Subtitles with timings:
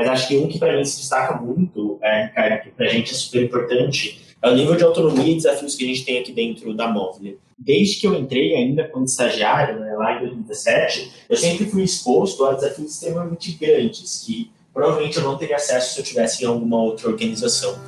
[0.00, 2.88] mas acho que um que para mim se destaca muito, é, cara, que para a
[2.88, 6.18] gente é super importante, é o nível de autonomia e desafios que a gente tem
[6.18, 7.36] aqui dentro da Móvel.
[7.58, 12.46] Desde que eu entrei ainda como estagiário, né, lá em 2017, eu sempre fui exposto
[12.46, 16.82] a desafios extremamente grandes, que provavelmente eu não teria acesso se eu tivesse em alguma
[16.82, 17.78] outra organização.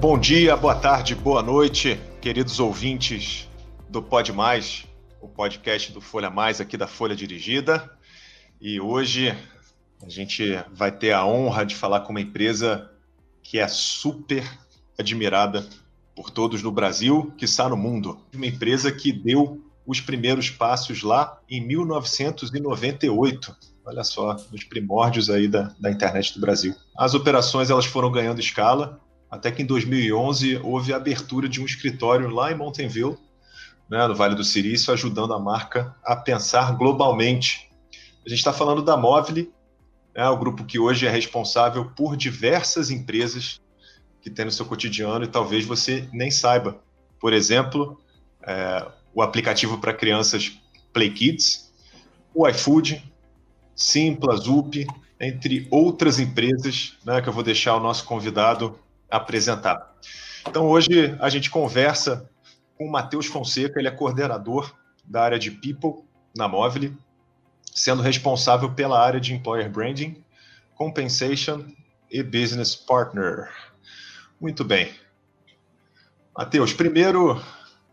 [0.00, 3.48] Bom dia, boa tarde, boa noite, queridos ouvintes
[3.88, 4.92] do Pod Mais,
[5.24, 7.90] o podcast do Folha Mais aqui da Folha Dirigida.
[8.60, 9.34] E hoje
[10.02, 12.90] a gente vai ter a honra de falar com uma empresa
[13.42, 14.46] que é super
[14.98, 15.66] admirada
[16.14, 18.20] por todos no Brasil, que está no mundo.
[18.34, 23.56] Uma empresa que deu os primeiros passos lá em 1998.
[23.86, 26.74] Olha só, nos primórdios aí da, da internet do Brasil.
[26.94, 31.64] As operações elas foram ganhando escala, até que em 2011 houve a abertura de um
[31.64, 33.18] escritório lá em Mountain View,
[33.88, 37.70] né, no Vale do Silício, ajudando a marca a pensar globalmente.
[38.24, 39.52] A gente está falando da Movile,
[40.14, 43.60] né, o grupo que hoje é responsável por diversas empresas
[44.20, 46.80] que tem no seu cotidiano e talvez você nem saiba.
[47.20, 48.00] Por exemplo,
[48.42, 50.52] é, o aplicativo para crianças
[50.92, 51.72] Play Kids,
[52.34, 53.04] o iFood,
[53.76, 54.86] Simpla, Zup,
[55.20, 58.78] entre outras empresas né, que eu vou deixar o nosso convidado
[59.10, 59.94] apresentar.
[60.48, 62.28] Então, hoje a gente conversa
[62.76, 66.04] com o Matheus Fonseca, ele é coordenador da área de People
[66.36, 66.96] na Mobile,
[67.74, 70.22] sendo responsável pela área de Employer Branding,
[70.74, 71.64] Compensation
[72.10, 73.48] e Business Partner.
[74.40, 74.92] Muito bem.
[76.36, 77.40] Matheus, primeiro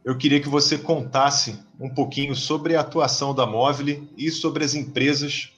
[0.03, 4.73] eu queria que você contasse um pouquinho sobre a atuação da Mobile e sobre as
[4.73, 5.51] empresas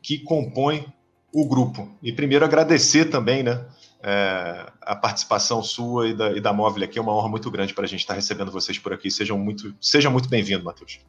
[0.00, 0.86] que compõem
[1.32, 1.88] o grupo.
[2.02, 3.64] E primeiro agradecer também, né,
[4.02, 6.98] é, a participação sua e da, e da Móvel aqui.
[6.98, 9.10] É uma honra muito grande para a gente estar recebendo vocês por aqui.
[9.10, 11.00] Sejam muito, seja muito bem-vindo, Matheus.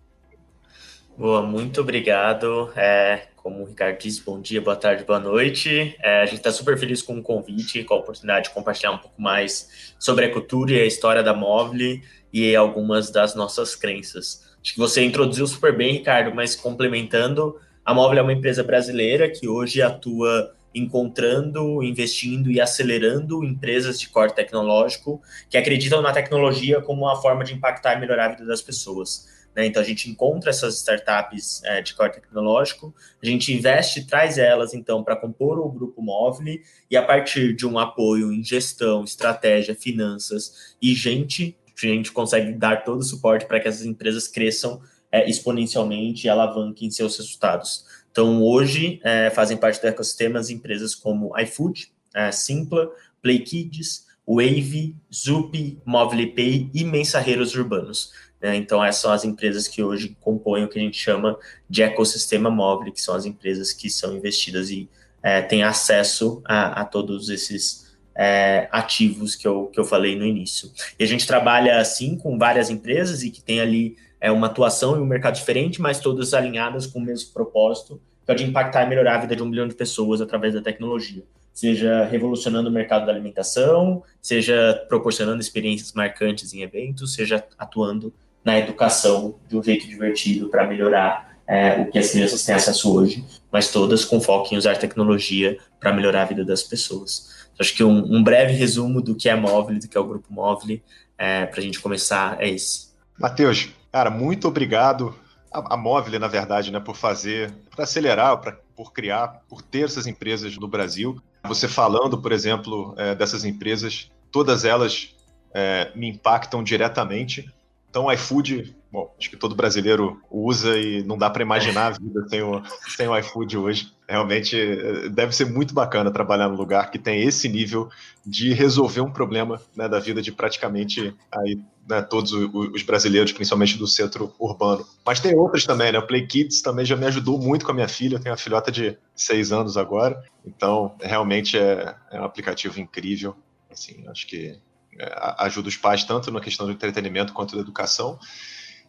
[1.17, 2.71] Boa, muito obrigado.
[2.75, 5.95] É, como o Ricardo disse, bom dia, boa tarde, boa noite.
[6.01, 8.97] É, a gente está super feliz com o convite, com a oportunidade de compartilhar um
[8.97, 11.99] pouco mais sobre a cultura e a história da Móvel
[12.33, 14.49] e algumas das nossas crenças.
[14.61, 19.29] Acho que você introduziu super bem, Ricardo, mas complementando, a Móvel é uma empresa brasileira
[19.29, 26.81] que hoje atua encontrando, investindo e acelerando empresas de core tecnológico que acreditam na tecnologia
[26.81, 29.27] como uma forma de impactar e melhorar a vida das pessoas.
[29.55, 29.65] Né?
[29.65, 34.73] Então, a gente encontra essas startups é, de core tecnológico, a gente investe, traz elas,
[34.73, 36.59] então, para compor o grupo móvel
[36.89, 42.53] e, a partir de um apoio em gestão, estratégia, finanças e gente, a gente consegue
[42.53, 47.85] dar todo o suporte para que essas empresas cresçam é, exponencialmente e alavanquem seus resultados.
[48.11, 52.91] Então, hoje, é, fazem parte do ecossistema as empresas como iFood, é, Simpla,
[53.21, 58.11] PlayKids, Wave, Zup, MobilePay e Mensarreiros Urbanos.
[58.41, 58.55] Né?
[58.55, 61.37] Então, essas são as empresas que hoje compõem o que a gente chama
[61.69, 64.89] de ecossistema móvel, que são as empresas que são investidas e
[65.23, 70.25] é, têm acesso a, a todos esses é, ativos que eu, que eu falei no
[70.25, 70.71] início.
[70.99, 74.95] E a gente trabalha, assim, com várias empresas e que tem ali é uma atuação
[74.95, 78.85] em um mercado diferente, mas todas alinhadas com o mesmo propósito, que é de impactar
[78.85, 81.23] e melhorar a vida de um milhão de pessoas através da tecnologia.
[81.51, 88.13] Seja revolucionando o mercado da alimentação, seja proporcionando experiências marcantes em eventos, seja atuando
[88.45, 92.95] na educação de um jeito divertido para melhorar é, o que as crianças têm acesso
[92.95, 97.49] hoje, mas todas com foco em usar tecnologia para melhorar a vida das pessoas.
[97.53, 100.07] Então, acho que um, um, breve resumo do que é Móvel, do que é o
[100.07, 100.79] Grupo Móvel,
[101.17, 102.91] é, para a gente começar, é esse.
[103.19, 105.13] Matheus, Cara, muito obrigado
[105.51, 109.85] a, a Móvel, na verdade, né, por fazer, por acelerar, pra, por criar, por ter
[109.85, 111.21] essas empresas no Brasil.
[111.43, 115.13] Você falando, por exemplo, é, dessas empresas, todas elas
[115.53, 117.51] é, me impactam diretamente.
[117.89, 122.25] Então, iFood, bom, acho que todo brasileiro usa e não dá para imaginar a vida
[122.29, 122.61] sem o,
[122.95, 123.91] sem o iFood hoje.
[124.07, 127.89] Realmente é, deve ser muito bacana trabalhar num lugar que tem esse nível
[128.25, 133.77] de resolver um problema né, da vida de praticamente aí né, todos os brasileiros, principalmente
[133.77, 134.85] do centro urbano.
[135.05, 135.99] Mas tem outras também, né?
[135.99, 138.15] O Play Kids também já me ajudou muito com a minha filha.
[138.15, 140.23] Eu tenho uma filhota de seis anos agora.
[140.45, 143.35] Então, realmente é, é um aplicativo incrível.
[143.69, 144.57] Assim, acho que
[144.97, 148.19] é, ajuda os pais tanto na questão do entretenimento quanto da educação.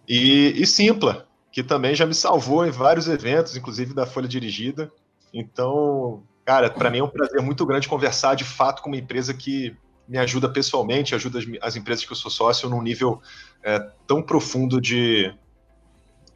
[0.08, 4.90] E, e Simpla, que também já me salvou em vários eventos, inclusive da Folha Dirigida.
[5.32, 9.32] Então, cara, para mim é um prazer muito grande conversar de fato com uma empresa
[9.32, 9.76] que
[10.08, 13.20] me ajuda pessoalmente, ajuda as, as empresas que eu sou sócio num nível
[13.62, 15.32] é, tão profundo de,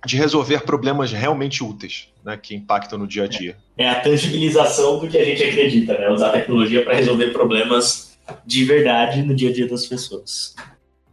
[0.04, 3.56] de resolver problemas realmente úteis, né, que impactam no dia a dia.
[3.76, 6.08] É a tangibilização do que a gente acredita, né?
[6.10, 10.54] Usar tecnologia para resolver problemas de verdade no dia a dia das pessoas.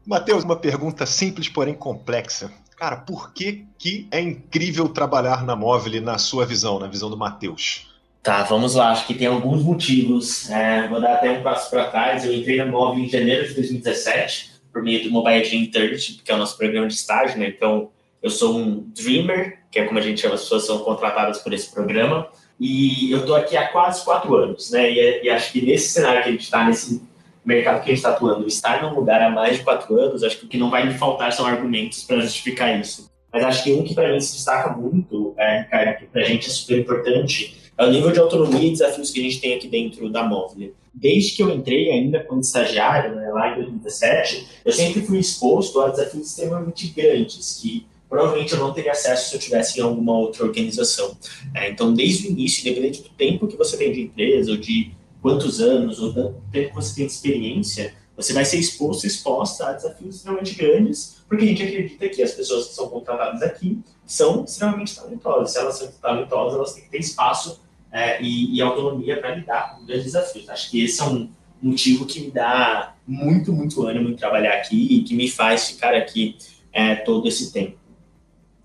[0.05, 2.51] Matheus, uma pergunta simples, porém complexa.
[2.77, 7.17] Cara, por que, que é incrível trabalhar na Móvel na sua visão, na visão do
[7.17, 7.92] Matheus?
[8.23, 8.91] Tá, vamos lá.
[8.91, 10.49] Acho que tem alguns motivos.
[10.49, 12.23] É, vou dar até um passo para trás.
[12.23, 16.31] Eu entrei na Móvel em janeiro de 2017, por meio do Mobile Dream Internship, que
[16.31, 17.49] é o nosso programa de estágio, né?
[17.49, 17.89] Então,
[18.21, 21.53] eu sou um dreamer, que é como a gente chama, as pessoas são contratadas por
[21.53, 22.29] esse programa.
[22.57, 24.89] E eu estou aqui há quase quatro anos, né?
[24.89, 27.03] E, e, acho que nesse cenário que a gente está, nesse
[27.43, 30.39] mercado que a gente está atuando, estar num lugar há mais de quatro anos, acho
[30.39, 33.11] que o que não vai me faltar são argumentos para justificar isso.
[33.33, 36.25] Mas acho que um que para mim se destaca muito, é, Ricardo, que para a
[36.25, 39.55] gente é super importante, é o nível de autonomia e desafios que a gente tem
[39.55, 40.73] aqui dentro da Móvel.
[40.93, 45.81] Desde que eu entrei ainda como estagiário, né, lá em 2017, eu sempre fui exposto
[45.81, 50.15] a desafios extremamente grandes, que provavelmente eu não teria acesso se eu tivesse em alguma
[50.15, 51.17] outra organização.
[51.55, 54.91] É, então, desde o início, independente do tempo que você tem de empresa, ou de
[55.19, 59.67] quantos anos, ou do tempo que você tem de experiência, você vai ser exposto, exposta
[59.67, 63.79] a desafios extremamente grandes, porque a gente acredita que as pessoas que são contratadas aqui
[64.05, 65.51] são extremamente talentosas.
[65.51, 67.61] Se elas são talentosas, elas têm que ter espaço
[67.91, 70.49] é, e, e, autonomia para lidar com grandes desafios.
[70.49, 71.29] Acho que esse é um
[71.61, 75.93] motivo que me dá muito, muito ânimo em trabalhar aqui e que me faz ficar
[75.93, 76.37] aqui
[76.71, 77.77] é, todo esse tempo.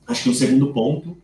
[0.06, 1.16] Acho que o segundo ponto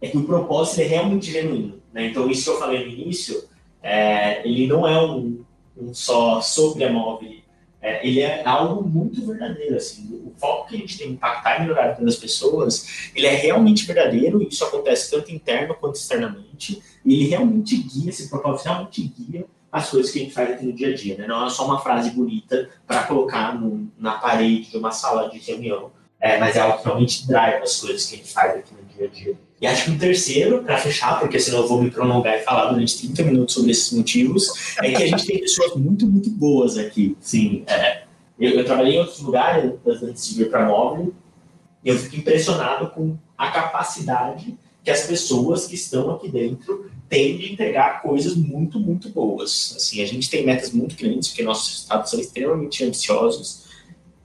[0.00, 1.80] é que o propósito é realmente genuíno.
[1.92, 2.06] Né?
[2.06, 3.44] Então, isso que eu falei no início,
[3.82, 5.44] é, ele não é um,
[5.76, 7.39] um só sobre a móvel,
[7.82, 9.76] é, ele é algo muito verdadeiro.
[9.76, 10.22] Assim.
[10.24, 13.26] O foco que a gente tem em impactar e melhorar a vida das pessoas, ele
[13.26, 18.28] é realmente verdadeiro, e isso acontece tanto interno quanto externamente, e ele realmente guia, esse
[18.28, 21.16] propósito realmente guia as coisas que a gente faz aqui no dia a dia.
[21.16, 21.26] Né?
[21.26, 25.38] Não é só uma frase bonita para colocar no, na parede de uma sala de
[25.38, 28.74] reunião, é, mas é algo que realmente drive as coisas que a gente faz aqui
[28.74, 29.38] no dia a dia.
[29.60, 32.72] E acho que um terceiro, para fechar, porque senão eu vou me prolongar e falar
[32.72, 36.78] durante 30 minutos sobre esses motivos, é que a gente tem pessoas muito, muito boas
[36.78, 37.14] aqui.
[37.20, 38.04] Sim, é,
[38.38, 39.72] eu, eu, trabalhei em outros lugares
[40.02, 41.12] antes de vir para Móvel
[41.84, 47.36] e eu fico impressionado com a capacidade que as pessoas que estão aqui dentro têm
[47.36, 49.74] de entregar coisas muito, muito boas.
[49.76, 53.64] Assim, a gente tem metas muito grandes, porque nossos estados são extremamente ambiciosos,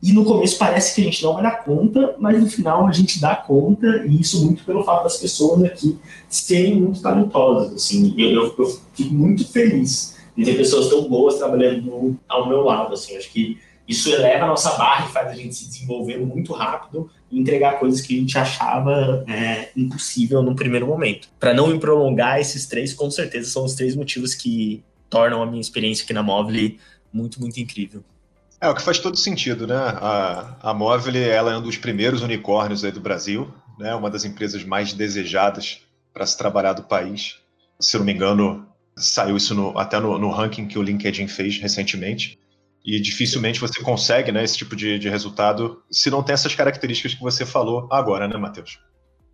[0.05, 2.91] e no começo parece que a gente não vai dar conta, mas no final a
[2.91, 5.97] gente dá conta, e isso muito pelo fato das pessoas aqui
[6.29, 7.73] serem muito talentosas.
[7.73, 12.61] Assim, eu, eu, eu fico muito feliz de ter pessoas tão boas trabalhando ao meu
[12.61, 12.93] lado.
[12.93, 13.57] Assim, acho que
[13.87, 17.79] isso eleva a nossa barra e faz a gente se desenvolver muito rápido e entregar
[17.79, 21.29] coisas que a gente achava é, impossível no primeiro momento.
[21.39, 25.47] Para não me prolongar, esses três com certeza são os três motivos que tornam a
[25.47, 26.73] minha experiência aqui na Móvel
[27.11, 28.03] muito, muito incrível.
[28.65, 29.75] É, o que faz todo sentido, né?
[29.75, 33.93] A, a Móvel ela é um dos primeiros unicórnios aí do Brasil, né?
[33.93, 35.81] Uma das empresas mais desejadas
[36.11, 37.35] para se trabalhar do país.
[37.79, 38.67] Se não me engano,
[38.97, 42.39] saiu isso no, até no, no, ranking que o LinkedIn fez recentemente.
[42.83, 47.13] E dificilmente você consegue né, esse tipo de, de resultado se não tem essas características
[47.13, 48.79] que você falou agora, né, Matheus?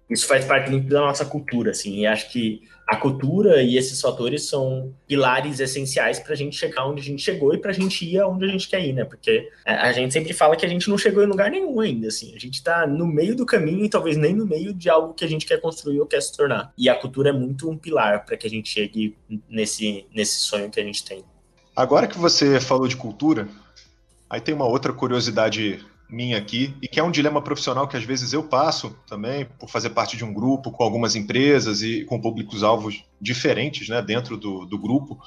[0.09, 2.61] Isso faz parte muito da nossa cultura, assim, e acho que
[2.91, 7.21] a cultura e esses fatores são pilares essenciais para a gente chegar onde a gente
[7.21, 9.05] chegou e para a gente ir aonde a gente quer ir, né?
[9.05, 12.35] Porque a gente sempre fala que a gente não chegou em lugar nenhum ainda, assim,
[12.35, 15.23] a gente está no meio do caminho e talvez nem no meio de algo que
[15.23, 16.73] a gente quer construir ou quer se tornar.
[16.77, 19.15] E a cultura é muito um pilar para que a gente chegue
[19.49, 21.23] nesse, nesse sonho que a gente tem.
[21.73, 23.47] Agora que você falou de cultura,
[24.29, 25.79] aí tem uma outra curiosidade
[26.11, 29.69] minha aqui, e que é um dilema profissional que às vezes eu passo também, por
[29.69, 34.65] fazer parte de um grupo com algumas empresas e com públicos-alvos diferentes né, dentro do,
[34.65, 35.19] do grupo.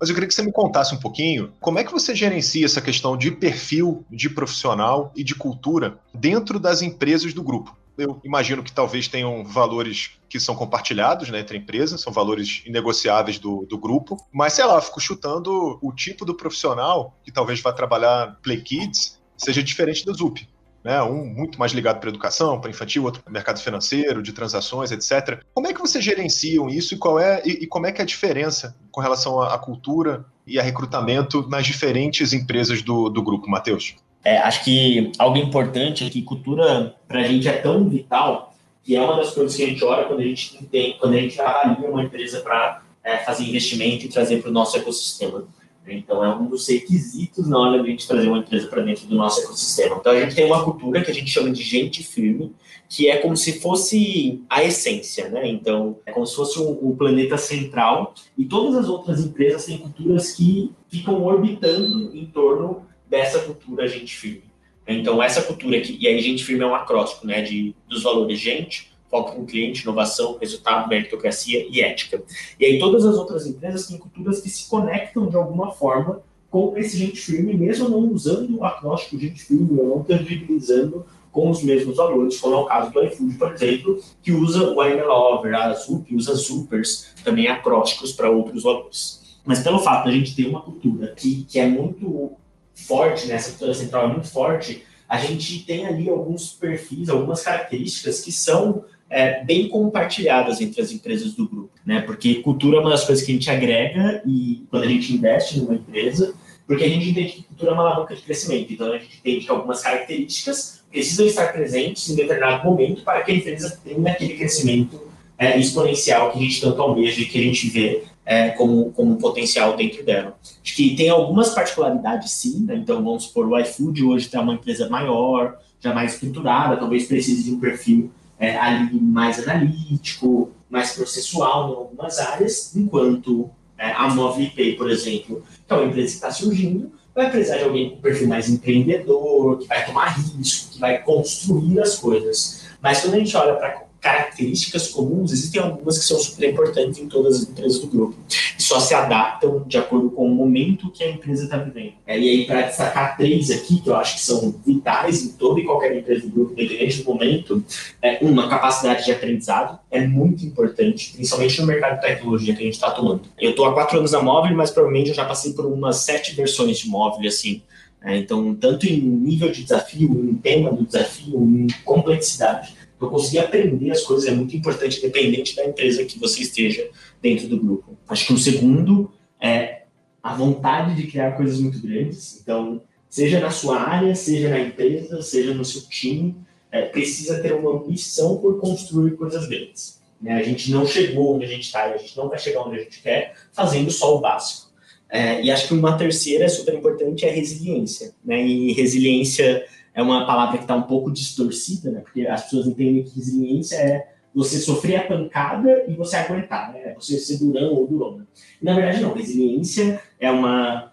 [0.00, 2.80] Mas eu queria que você me contasse um pouquinho como é que você gerencia essa
[2.80, 7.76] questão de perfil de profissional e de cultura dentro das empresas do grupo.
[7.98, 13.38] Eu imagino que talvez tenham valores que são compartilhados né, entre empresas, são valores inegociáveis
[13.38, 17.70] do, do grupo, mas sei lá, fico chutando o tipo do profissional que talvez vá
[17.70, 20.46] trabalhar Play Kids seja diferente do ZUP.
[20.82, 21.00] Né?
[21.02, 25.42] Um muito mais ligado para educação, para infantil, outro para mercado financeiro, de transações, etc.
[25.52, 28.04] Como é que vocês gerenciam isso e qual é e, e como é que é
[28.04, 33.22] a diferença com relação à, à, cultura e a recrutamento nas diferentes empresas do, do
[33.22, 33.96] grupo, Matheus?
[34.24, 38.96] É, acho que algo importante é que cultura para a gente é tão vital que
[38.96, 41.40] é uma das coisas que a gente olha quando a gente tem, quando a gente
[41.40, 45.44] avalia uma empresa para é, fazer investimento e trazer para o nosso ecossistema.
[45.86, 49.06] Então, é um dos requisitos na hora de a gente trazer uma empresa para dentro
[49.06, 49.96] do nosso ecossistema.
[49.96, 52.54] Então, a gente tem uma cultura que a gente chama de gente firme,
[52.88, 55.48] que é como se fosse a essência, né?
[55.48, 60.32] Então, é como se fosse o, planeta central e todas as outras empresas têm culturas
[60.32, 64.50] que ficam orbitando em torno dessa cultura gente firme.
[64.86, 68.38] Então, essa cultura aqui, e aí gente firme é um acróstico, né, de, dos valores
[68.38, 72.22] gente, foco no cliente, inovação, resultado, meritocracia e ética.
[72.58, 76.76] E aí todas as outras empresas têm culturas que se conectam de alguma forma com
[76.76, 81.62] esse gente firme, mesmo não usando o acróstico gente firme, ou não tangibilizando com os
[81.62, 85.72] mesmos valores, como é o caso do iFood, por exemplo, que usa o MLOver, a
[85.74, 89.38] Zup usa Supers, também acrósticos para outros valores.
[89.44, 92.32] Mas pelo fato da gente ter uma cultura que, que é muito
[92.74, 97.42] forte, né, essa cultura central é muito forte, a gente tem ali alguns perfis, algumas
[97.42, 102.00] características que são é, bem compartilhadas entre as empresas do grupo, né?
[102.02, 105.58] Porque cultura é uma das coisas que a gente agrega e quando a gente investe
[105.58, 106.32] numa empresa,
[106.64, 108.72] porque a gente entende que cultura é uma alavanca de crescimento.
[108.72, 113.32] Então a gente entende que algumas características precisam estar presentes em determinado momento para que
[113.32, 115.00] a empresa tenha aquele crescimento
[115.36, 119.16] é, exponencial que a gente tanto almeja e que a gente vê é, como, como
[119.16, 120.38] potencial dentro dela.
[120.62, 122.64] Acho que tem algumas particularidades, sim.
[122.64, 122.76] Né?
[122.76, 127.42] Então, vamos supor, o iFood hoje está uma empresa maior, já mais estruturada, talvez precise
[127.42, 134.08] de um perfil é, ali mais analítico, mais processual em algumas áreas, enquanto é, a
[134.08, 138.00] MobilePay, por exemplo, que é uma empresa que está surgindo, vai precisar de alguém com
[138.00, 142.66] perfil mais empreendedor, que vai tomar risco, que vai construir as coisas.
[142.80, 147.06] Mas quando a gente olha para características comuns, existem algumas que são super importantes em
[147.06, 148.16] todas as empresas do grupo.
[148.58, 151.92] E só se adaptam de acordo com o momento que a empresa está vivendo.
[152.06, 155.60] É, e aí, para destacar três aqui, que eu acho que são vitais em toda
[155.60, 157.64] e qualquer empresa do grupo, independente do momento,
[158.00, 162.64] é uma, capacidade de aprendizado é muito importante, principalmente no mercado de tecnologia que a
[162.64, 163.22] gente está atuando.
[163.38, 166.34] Eu estou há quatro anos na móvel, mas provavelmente eu já passei por umas sete
[166.34, 167.62] versões de móvel, assim,
[168.02, 173.38] é, então, tanto em nível de desafio, em tema do desafio, em complexidade eu conseguir
[173.38, 176.88] aprender as coisas é muito importante, independente da empresa que você esteja
[177.20, 177.96] dentro do grupo.
[178.08, 179.82] Acho que o segundo é
[180.22, 182.40] a vontade de criar coisas muito grandes.
[182.40, 186.36] Então, seja na sua área, seja na empresa, seja no seu time,
[186.70, 190.00] é, precisa ter uma missão por construir coisas grandes.
[190.20, 190.34] Né?
[190.34, 192.78] A gente não chegou onde a gente está e a gente não vai chegar onde
[192.78, 194.70] a gente quer fazendo só o básico.
[195.08, 198.14] É, e acho que uma terceira super importante é a resiliência.
[198.24, 198.46] Né?
[198.46, 202.00] E resiliência é uma palavra que está um pouco distorcida, né?
[202.00, 206.94] Porque as pessoas entendem que resiliência é você sofrer a pancada e você aguentar, né?
[206.94, 208.26] Você ser durão ou durona.
[208.62, 209.12] Na verdade, não.
[209.12, 210.90] Resiliência é uma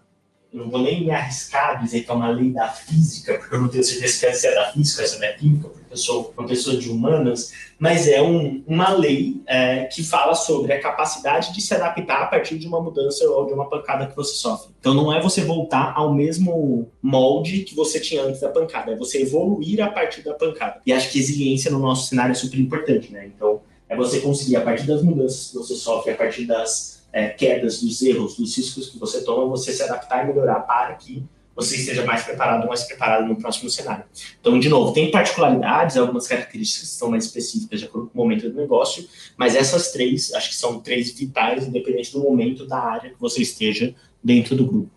[0.51, 3.61] não vou nem me arriscar a dizer que é uma lei da física, porque eu
[3.61, 6.77] não tenho certeza se é da física, se é da química, eu sou uma pessoa
[6.77, 11.73] de humanas, mas é um, uma lei é, que fala sobre a capacidade de se
[11.73, 14.69] adaptar a partir de uma mudança ou de uma pancada que você sofre.
[14.79, 18.95] Então não é você voltar ao mesmo molde que você tinha antes da pancada, é
[18.95, 20.81] você evoluir a partir da pancada.
[20.85, 23.29] E acho que resiliência no nosso cenário é super importante, né?
[23.35, 27.29] Então é você conseguir, a partir das mudanças que você sofre, a partir das é,
[27.29, 31.23] quedas, dos erros, dos riscos que você toma, você se adaptar e melhorar para que
[31.57, 34.05] você esteja mais preparado ou mais preparado no próximo cenário.
[34.39, 38.23] Então, de novo, tem particularidades, algumas características que são mais específicas de acordo com o
[38.23, 42.77] momento do negócio, mas essas três, acho que são três vitais, independente do momento da
[42.77, 44.91] área que você esteja dentro do grupo.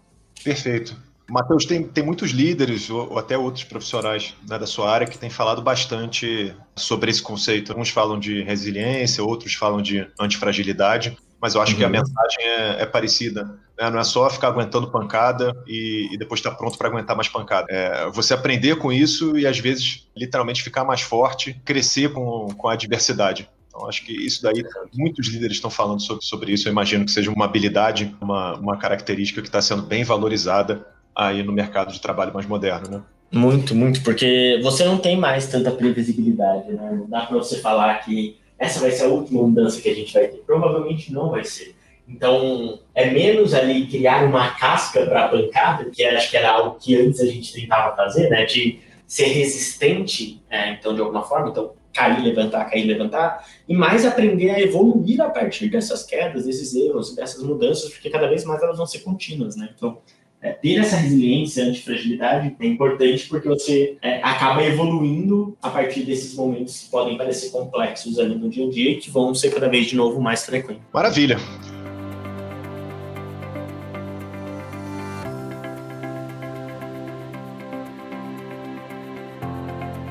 [0.44, 0.94] Perfeito.
[1.30, 5.16] Matheus, tem, tem muitos líderes ou, ou até outros profissionais né, da sua área que
[5.16, 7.72] têm falado bastante sobre esse conceito.
[7.72, 11.78] Alguns falam de resiliência, outros falam de antifragilidade mas eu acho uhum.
[11.78, 11.92] que a uhum.
[11.92, 13.44] mensagem é, é parecida.
[13.78, 13.90] Né?
[13.90, 17.28] Não é só ficar aguentando pancada e, e depois estar tá pronto para aguentar mais
[17.28, 17.66] pancada.
[17.70, 22.68] É você aprender com isso e, às vezes, literalmente ficar mais forte, crescer com, com
[22.68, 23.48] a adversidade.
[23.68, 26.68] Então, acho que isso daí, muitos líderes estão falando sobre, sobre isso.
[26.68, 31.42] Eu imagino que seja uma habilidade, uma, uma característica que está sendo bem valorizada aí
[31.42, 33.02] no mercado de trabalho mais moderno, né?
[33.32, 36.96] Muito, muito, porque você não tem mais tanta previsibilidade, né?
[36.98, 40.12] Não dá para você falar que essa vai ser a última mudança que a gente
[40.12, 40.36] vai ter.
[40.46, 41.74] Provavelmente não vai ser.
[42.06, 46.78] Então, é menos ali criar uma casca para a pancada, que acho que era algo
[46.78, 48.44] que antes a gente tentava fazer, né?
[48.44, 51.48] De ser resistente, é, então, de alguma forma.
[51.48, 53.46] Então, cair, levantar, cair, levantar.
[53.66, 58.28] E mais aprender a evoluir a partir dessas quedas, desses erros, dessas mudanças, porque cada
[58.28, 59.70] vez mais elas vão ser contínuas, né?
[59.74, 59.98] Então,
[60.42, 66.34] é, ter essa resiliência antifragilidade é importante porque você é, acaba evoluindo a partir desses
[66.34, 69.68] momentos que podem parecer complexos ali no dia a dia e que vão ser cada
[69.68, 70.82] vez de novo mais frequentes.
[70.92, 71.36] Maravilha.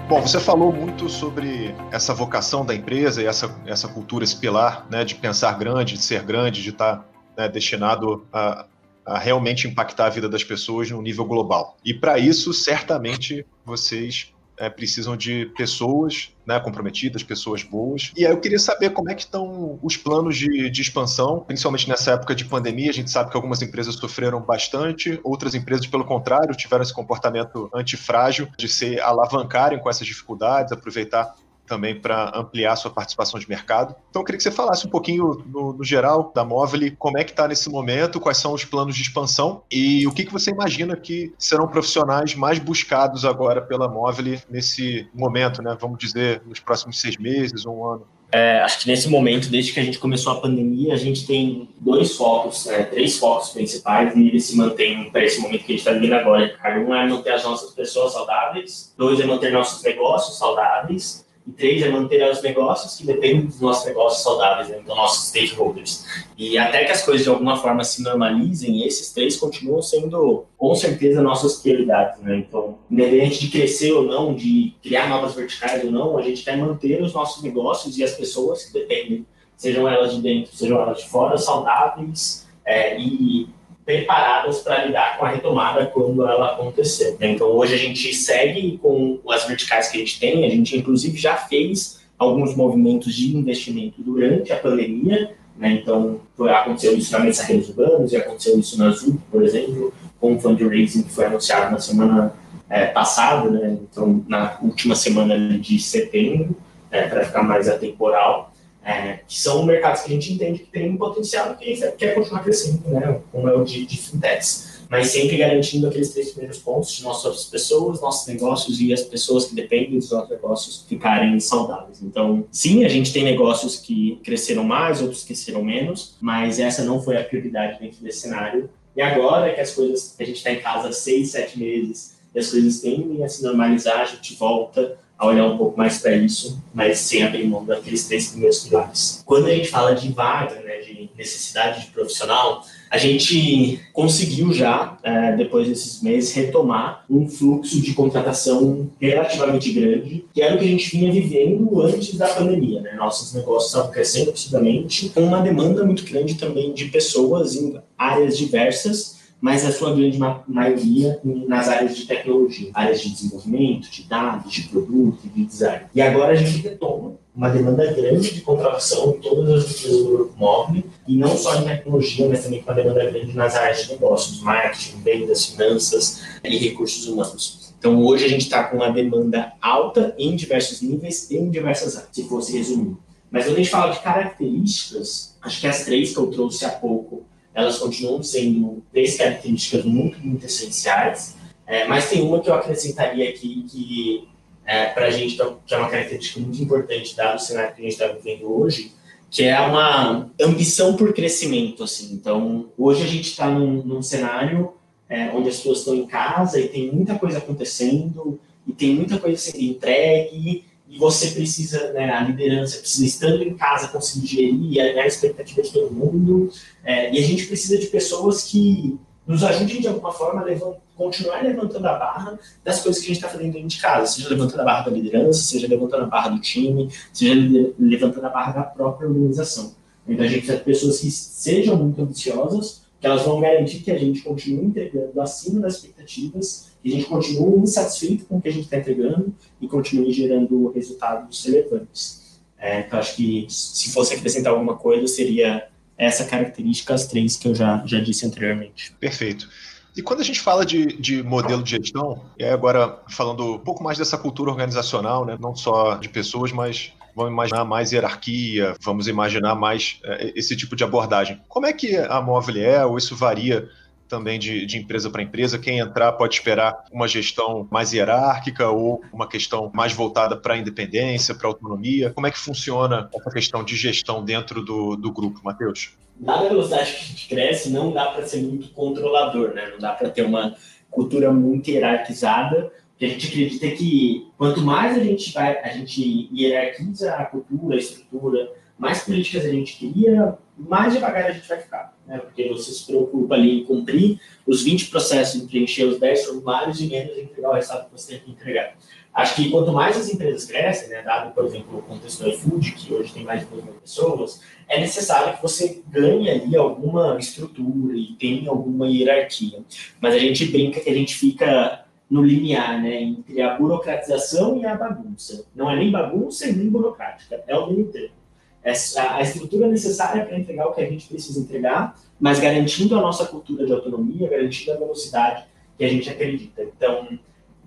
[0.07, 4.87] Bom, você falou muito sobre essa vocação da empresa e essa, essa cultura, esse pilar
[4.89, 7.07] né, de pensar grande, de ser grande, de estar
[7.37, 8.65] né, destinado a,
[9.09, 11.77] a realmente impactar a vida das pessoas no nível global.
[11.83, 18.11] E para isso, certamente, vocês é, precisam de pessoas né, comprometidas, pessoas boas.
[18.15, 21.87] E aí eu queria saber como é que estão os planos de, de, expansão, principalmente
[21.87, 22.89] nessa época de pandemia.
[22.89, 27.69] A gente sabe que algumas empresas sofreram bastante, outras empresas, pelo contrário, tiveram esse comportamento
[27.73, 31.33] antifrágil de se alavancarem com essas dificuldades, aproveitar
[31.69, 33.95] também para ampliar sua participação de mercado.
[34.09, 37.23] Então, eu queria que você falasse um pouquinho, no, no geral, da Móvel, como é
[37.23, 40.51] que está nesse momento, quais são os planos de expansão e o que, que você
[40.51, 45.77] imagina que serão profissionais mais buscados agora pela Móvel nesse momento, né?
[45.79, 48.05] Vamos dizer, nos próximos seis meses, um ano.
[48.31, 51.67] É, acho que nesse momento, desde que a gente começou a pandemia, a gente tem
[51.79, 55.75] dois focos, né, três focos principais, e eles se mantêm para esse momento que a
[55.75, 56.55] gente está vivendo agora.
[56.87, 61.81] Um é manter as nossas pessoas saudáveis, dois é manter nossos negócios saudáveis, e três
[61.81, 64.79] é manter os negócios que dependem dos nossos negócios saudáveis, né?
[64.83, 66.05] então nossos stakeholders.
[66.37, 70.75] E até que as coisas de alguma forma se normalizem, esses três continuam sendo, com
[70.75, 72.21] certeza, nossas prioridades.
[72.21, 72.37] Né?
[72.37, 76.55] Então, independente de crescer ou não, de criar novas verticais ou não, a gente quer
[76.55, 79.25] manter os nossos negócios e as pessoas que dependem,
[79.57, 83.49] sejam elas de dentro, sejam elas de fora, saudáveis é, e
[83.89, 87.17] preparadas para lidar com a retomada quando ela acontecer.
[87.19, 87.31] Né?
[87.31, 91.17] Então, hoje a gente segue com as verticais que a gente tem, a gente inclusive
[91.17, 95.71] já fez alguns movimentos de investimento durante a pandemia, né?
[95.71, 99.91] então aconteceu isso na Mesa Reis Urbanos e aconteceu isso na Azul, por exemplo,
[100.21, 102.31] com o fundraising que foi anunciado na semana
[102.69, 103.75] é, passada, né?
[103.91, 106.55] então na última semana de setembro,
[106.91, 108.48] é, para ficar mais atemporal
[108.89, 112.15] é, que são mercados que a gente entende que tem um potencial e que quer
[112.15, 116.57] continuar crescendo, né, como é o de, de fintechs, mas sempre garantindo aqueles três primeiros
[116.57, 121.39] pontos de nossas pessoas, nossos negócios e as pessoas que dependem dos nossos negócios ficarem
[121.39, 122.01] saudáveis.
[122.01, 126.83] Então, sim, a gente tem negócios que cresceram mais, outros que cresceram menos, mas essa
[126.83, 128.67] não foi a prioridade dentro desse cenário.
[128.95, 132.49] E agora que as coisas, a gente está em casa seis, sete meses, e as
[132.49, 136.63] coisas tendem a se normalizar, a gente volta a olhar um pouco mais para isso,
[136.73, 139.21] mas sem abrir mão daqueles três primeiros pilares.
[139.25, 144.97] Quando a gente fala de vaga, né, de necessidade de profissional, a gente conseguiu já,
[145.03, 150.63] é, depois desses meses, retomar um fluxo de contratação relativamente grande, que era o que
[150.63, 152.81] a gente vinha vivendo antes da pandemia.
[152.81, 152.93] Né?
[152.93, 158.37] Nossos negócios estavam crescendo absurdamente, com uma demanda muito grande também de pessoas em áreas
[158.37, 164.51] diversas, mas a sua grande maioria nas áreas de tecnologia, áreas de desenvolvimento, de dados,
[164.51, 165.85] de produto de design.
[165.95, 170.11] E agora a gente retoma uma demanda grande de contratação em todas as empresas do
[170.11, 173.83] grupo móvel, e não só em tecnologia, mas também com uma demanda grande nas áreas
[173.83, 177.73] de negócios, marketing, vendas, finanças e recursos humanos.
[177.79, 181.95] Então, hoje a gente está com uma demanda alta em diversos níveis e em diversas
[181.95, 182.97] áreas, se fosse resumir.
[183.31, 186.69] Mas quando a gente fala de características, acho que as três que eu trouxe há
[186.69, 187.23] pouco
[187.53, 191.35] elas continuam sendo três características muito, muito essenciais,
[191.65, 194.27] é, mas tem uma que eu acrescentaria aqui que
[194.65, 195.35] é, para a gente
[195.65, 198.91] que é uma característica muito importante dado o cenário que a gente está vivendo hoje,
[199.29, 202.13] que é uma ambição por crescimento, assim.
[202.13, 204.73] Então, hoje a gente está num, num, cenário
[205.07, 209.17] é, onde as pessoas estão em casa e tem muita coisa acontecendo e tem muita
[209.17, 214.81] coisa sendo entregue e você precisa, né, a liderança precisa, estando em casa, conseguir gerir
[214.81, 216.51] a expectativa de todo mundo.
[216.83, 220.77] É, e a gente precisa de pessoas que nos ajudem de alguma forma a levant,
[220.95, 224.29] continuar levantando a barra das coisas que a gente está fazendo dentro de casa, seja
[224.29, 227.35] levantando a barra da liderança, seja levantando a barra do time, seja
[227.77, 229.75] levantando a barra da própria organização.
[230.07, 233.91] Então a gente precisa de pessoas que sejam muito ambiciosas, que elas vão garantir que
[233.91, 238.49] a gente continue entregando acima das expectativas, que a gente continue insatisfeito com o que
[238.49, 242.39] a gente está entregando e continue gerando resultados relevantes.
[242.57, 247.47] É, então, acho que se fosse acrescentar alguma coisa, seria essa característica, as três que
[247.47, 248.93] eu já, já disse anteriormente.
[248.99, 249.49] Perfeito.
[249.95, 253.83] E quando a gente fala de, de modelo de gestão, e agora falando um pouco
[253.83, 259.07] mais dessa cultura organizacional, né, não só de pessoas, mas vamos imaginar mais hierarquia, vamos
[259.07, 261.41] imaginar mais é, esse tipo de abordagem.
[261.49, 263.67] Como é que a Móvel é, ou isso varia
[264.09, 265.57] também de, de empresa para empresa.
[265.59, 270.57] Quem entrar pode esperar uma gestão mais hierárquica ou uma questão mais voltada para a
[270.57, 272.11] independência, para a autonomia.
[272.11, 275.93] Como é que funciona essa questão de gestão dentro do, do grupo, Matheus?
[276.19, 279.69] Dada a velocidade que a gente cresce, não dá para ser muito controlador, né?
[279.71, 280.55] não dá para ter uma
[280.89, 287.13] cultura muito hierarquizada, a gente acredita que quanto mais a gente vai, a gente hierarquiza
[287.13, 291.97] a cultura, a estrutura, mais políticas a gente cria, mais devagar a gente vai ficar.
[292.05, 292.17] Né?
[292.17, 296.81] Porque você se preocupa ali em cumprir os 20 processos, em preencher os 10 formulários
[296.81, 298.75] e menos em entregar o resultado que você tem que entregar.
[299.13, 302.71] Acho que quanto mais as empresas crescem, né, dado, por exemplo, o contexto do iFood,
[302.73, 307.17] que hoje tem mais de 2 mil pessoas, é necessário que você ganhe ali alguma
[307.17, 309.59] estrutura e tenha alguma hierarquia.
[309.99, 314.65] Mas a gente brinca que a gente fica no limiar, né, entre a burocratização e
[314.65, 315.45] a bagunça.
[315.55, 318.18] Não é nem bagunça e nem burocrática, é o meio termo
[318.63, 323.25] a estrutura necessária para entregar o que a gente precisa entregar, mas garantindo a nossa
[323.25, 325.45] cultura de autonomia, garantindo a velocidade
[325.77, 326.63] que a gente acredita.
[326.63, 327.07] Então,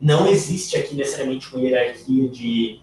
[0.01, 2.81] não existe aqui necessariamente uma hierarquia de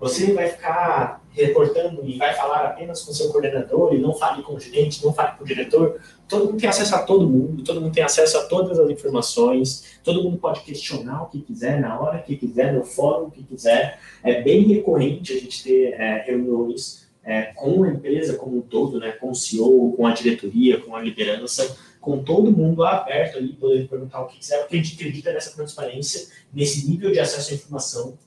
[0.00, 4.54] você vai ficar reportando e vai falar apenas com seu coordenador e não fale com
[4.54, 6.00] o gerente, não fale com o diretor.
[6.28, 9.98] Todo mundo tem acesso a todo mundo, todo mundo tem acesso a todas as informações,
[10.04, 13.98] todo mundo pode questionar o que quiser, na hora que quiser, no fórum que quiser.
[14.22, 18.98] É bem recorrente a gente ter é, reuniões é, com a empresa como um todo,
[18.98, 23.52] né, com o CEO, com a diretoria, com a liderança, com todo mundo aberto ali,
[23.52, 27.52] poder perguntar o que quiser, porque a gente acredita nessa transparência, nesse nível de acesso
[27.52, 28.18] à informação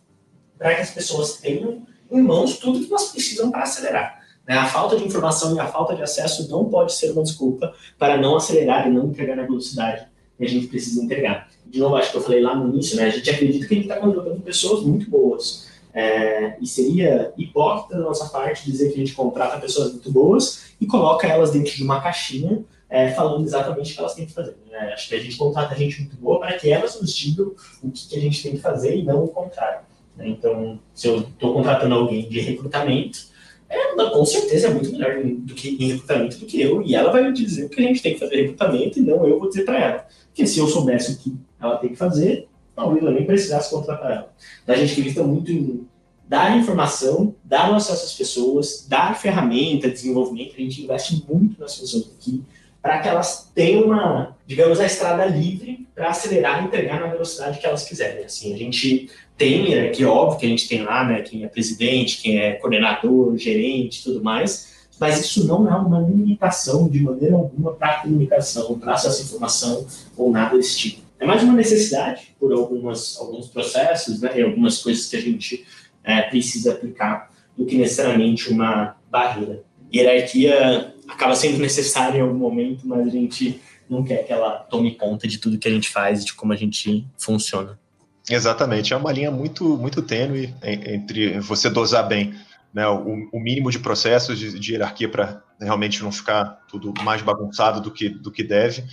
[0.62, 4.22] para que as pessoas tenham em mãos tudo que elas precisam para acelerar.
[4.48, 4.56] Né?
[4.56, 8.18] A falta de informação e a falta de acesso não pode ser uma desculpa para
[8.18, 10.06] não acelerar e não entregar na velocidade
[10.38, 11.50] que a gente precisa entregar.
[11.66, 13.06] De novo, acho que eu falei lá no início, né?
[13.06, 15.71] a gente acredita que a gente está contratando pessoas muito boas.
[15.94, 20.72] É, e seria hipócrita da nossa parte dizer que a gente contrata pessoas muito boas
[20.80, 24.34] e coloca elas dentro de uma caixinha é, falando exatamente o que elas têm que
[24.34, 24.58] fazer.
[24.70, 24.92] Né?
[24.94, 28.10] Acho que a gente contrata gente muito boa para que elas nos digam o que,
[28.10, 29.82] que a gente tem que fazer e não o contrário.
[30.18, 30.28] Né?
[30.28, 33.32] Então, se eu estou contratando alguém de recrutamento,
[33.70, 37.10] é, com certeza é muito melhor do que em recrutamento do que eu, e ela
[37.10, 39.40] vai me dizer o que a gente tem que fazer em recrutamento e não eu
[39.40, 40.08] vou dizer para ela.
[40.28, 44.12] Porque se eu soubesse o que ela tem que fazer, talvez eu nem precisasse contratar
[44.12, 44.34] ela.
[44.64, 45.88] Então, a gente acredita muito em
[46.28, 52.10] dar informação, dar acesso às pessoas, dar ferramenta, desenvolvimento, a gente investe muito nas pessoas
[52.18, 52.42] aqui,
[52.82, 57.60] para que elas tenham uma, digamos, a estrada livre para acelerar e entregar na velocidade
[57.60, 58.24] que elas quiserem.
[58.24, 62.22] Assim, a gente tem aqui, óbvio que a gente tem lá, né, quem é presidente,
[62.22, 67.74] quem é coordenador, gerente, tudo mais, mas isso não é uma limitação de maneira alguma
[67.74, 71.02] para a comunicação, para essa informação ou nada desse tipo.
[71.22, 75.64] É mais uma necessidade por algumas, alguns processos, né, e algumas coisas que a gente
[76.04, 79.64] é, precisa aplicar, do que necessariamente uma barreira.
[79.94, 84.96] Hierarquia acaba sendo necessária em algum momento, mas a gente não quer que ela tome
[84.96, 87.80] conta de tudo que a gente faz e de como a gente funciona.
[88.28, 92.34] Exatamente, é uma linha muito, muito tênue entre você dosar bem
[92.74, 97.22] né, o, o mínimo de processos de, de hierarquia para realmente não ficar tudo mais
[97.22, 98.86] bagunçado do que, do que deve,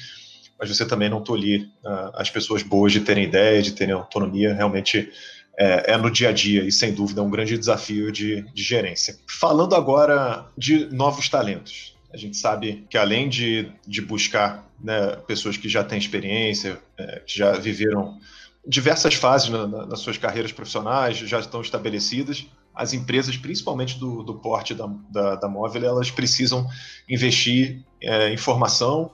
[0.59, 4.55] mas você também não tolir uh, as pessoas boas de terem ideia, de terem autonomia,
[4.55, 5.11] realmente
[5.59, 8.63] é, é, no dia a dia e sem dúvida é um grande desafio de, de
[8.63, 9.19] gerência.
[9.29, 15.57] Falando agora de novos talentos, a gente sabe que além de, de buscar né, pessoas
[15.57, 18.19] que já têm experiência, é, que já viveram
[18.67, 24.23] diversas fases na, na, nas suas carreiras profissionais, já estão estabelecidas, as empresas, principalmente do,
[24.23, 26.69] do porte da, da, da móvel, elas precisam
[27.09, 29.11] investir é, em formação,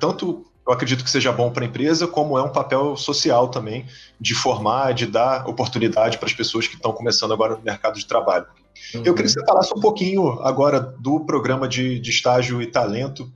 [0.00, 3.86] tanto eu acredito que seja bom para a empresa, como é um papel social também,
[4.20, 8.06] de formar, de dar oportunidade para as pessoas que estão começando agora no mercado de
[8.06, 8.46] trabalho.
[8.94, 9.02] Uhum.
[9.04, 13.32] Eu queria que você falasse um pouquinho agora do programa de, de estágio e talento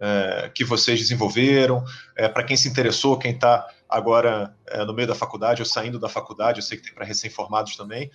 [0.00, 1.84] é, que vocês desenvolveram,
[2.16, 5.98] é, para quem se interessou, quem está agora é, no meio da faculdade ou saindo
[5.98, 8.10] da faculdade, eu sei que tem para recém-formados também.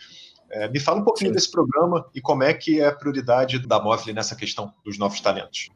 [0.72, 1.36] Me fala um pouquinho Sim.
[1.36, 5.20] desse programa e como é que é a prioridade da Móvel nessa questão dos novos
[5.20, 5.70] talentos.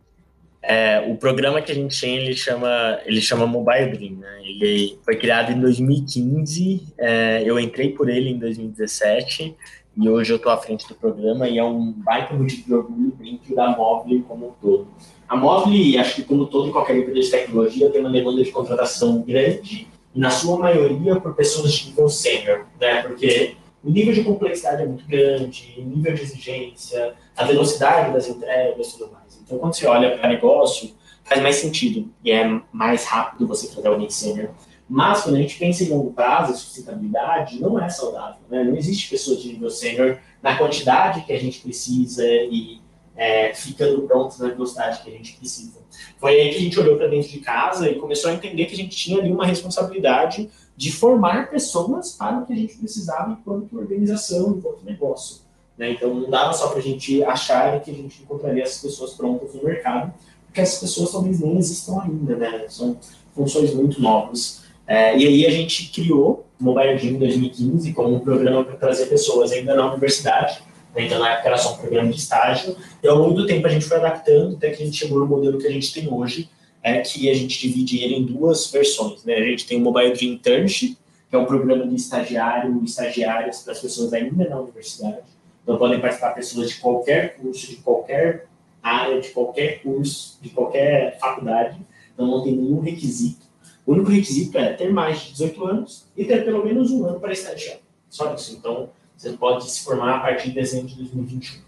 [0.62, 4.42] É, o programa que a gente tem, ele chama, ele chama Mobile Dream, né?
[4.44, 9.56] Ele foi criado em 2015, é, eu entrei por ele em 2017
[9.98, 13.12] e hoje eu estou à frente do programa e é um baita motivo de orgulho
[13.20, 14.88] dentro da Mobile como um todo.
[15.28, 19.22] A Mobile, acho que como todo qualquer empresa de tecnologia, tem uma demanda de contratação
[19.22, 23.02] grande e na sua maioria por pessoas de nível sênior, né?
[23.04, 28.28] Porque o nível de complexidade é muito grande, o nível de exigência, a velocidade das
[28.28, 29.19] entregas e tudo mais.
[29.50, 30.92] Então, quando você olha para negócio,
[31.24, 34.52] faz mais sentido e é mais rápido você fazer alguém sênior.
[34.88, 38.42] Mas quando a gente pensa em longo prazo, sustentabilidade não é saudável.
[38.48, 38.64] Né?
[38.64, 42.80] Não existe pessoas de nível sênior na quantidade que a gente precisa e
[43.16, 45.80] é, ficando prontos na velocidade que a gente precisa.
[46.18, 48.74] Foi aí que a gente olhou para dentro de casa e começou a entender que
[48.74, 53.32] a gente tinha ali uma responsabilidade de formar pessoas para o que a gente precisava
[53.32, 55.49] enquanto organização, enquanto negócio.
[55.80, 55.92] Né?
[55.92, 59.54] Então, não dava só para a gente achar que a gente encontraria essas pessoas prontas
[59.54, 60.14] no mercado,
[60.46, 62.66] porque essas pessoas talvez nem existam ainda, né?
[62.68, 62.98] São
[63.34, 64.64] funções muito novas.
[64.86, 68.76] É, e aí a gente criou o Mobile Gym em 2015 como um programa para
[68.76, 70.62] trazer pessoas ainda na universidade.
[70.94, 71.06] Né?
[71.06, 72.76] Então, na época era só um programa de estágio.
[73.02, 75.28] E ao longo do tempo a gente foi adaptando até que a gente chegou no
[75.28, 76.50] modelo que a gente tem hoje,
[76.84, 79.24] é que a gente divide ele em duas versões.
[79.24, 79.36] Né?
[79.36, 80.98] A gente tem o Mobile Dream Internship,
[81.30, 85.39] que é um programa de estagiário estagiárias para as pessoas ainda na universidade.
[85.70, 88.48] Então, podem participar pessoas de qualquer curso, de qualquer
[88.82, 91.80] área, de qualquer curso, de qualquer faculdade.
[92.12, 93.46] Então, não tem nenhum requisito.
[93.86, 97.20] O único requisito é ter mais de 18 anos e ter pelo menos um ano
[97.20, 97.78] para estagiar.
[98.10, 98.56] Só isso.
[98.56, 101.62] Então, você pode se formar a partir de dezembro de 2021.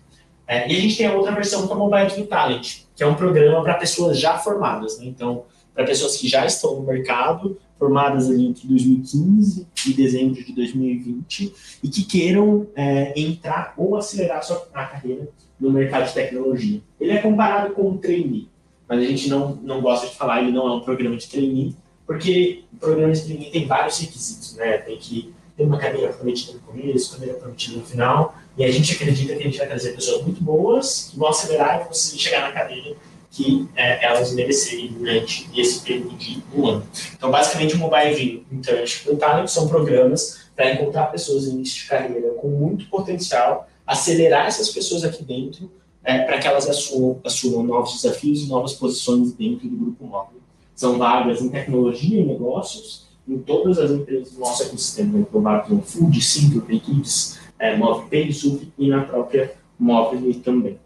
[0.47, 3.03] É, e a gente tem a outra versão que é o Mobile Dream Talent, que
[3.03, 4.97] é um programa para pessoas já formadas.
[4.97, 5.05] Né?
[5.05, 10.53] Então, para pessoas que já estão no mercado, formadas ali entre 2015 e dezembro de
[10.53, 15.27] 2020 e que queiram é, entrar ou acelerar a sua a carreira
[15.59, 16.79] no mercado de tecnologia.
[16.99, 18.47] Ele é comparado com um trainee,
[18.87, 21.75] mas a gente não, não gosta de falar, ele não é um programa de trainee,
[22.05, 24.77] porque o programa de trainee tem vários requisitos, né?
[24.77, 28.93] Tem que ter uma carreira prometida no começo, carreira prometida no final, e a gente
[28.93, 32.41] acredita que a gente vai trazer pessoas muito boas que vão acelerar e conseguir chegar
[32.41, 32.95] na carreira
[33.31, 36.83] que é, elas merecerem durante esse período de um ano.
[37.15, 41.87] Então, basicamente, o Mobile Internship e Talent são programas para encontrar pessoas em início de
[41.87, 45.71] carreira com muito potencial, acelerar essas pessoas aqui dentro
[46.03, 50.41] é, para que elas assumam, assumam novos desafios e novas posições dentro do grupo móvel.
[50.75, 55.25] São vagas em tecnologia e negócios, em todas as empresas do nosso ecossistema, né?
[55.31, 58.29] vagas no Food, Single, Equipes, é, Móvel Pay,
[58.77, 60.77] e na própria Móvel também.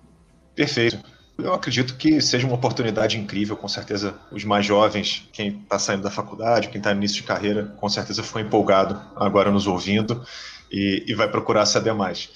[0.54, 1.15] Perfeito.
[1.38, 6.04] Eu acredito que seja uma oportunidade incrível, com certeza os mais jovens, quem está saindo
[6.04, 10.26] da faculdade, quem está no início de carreira, com certeza ficou empolgado agora nos ouvindo
[10.72, 12.30] e, e vai procurar saber mais.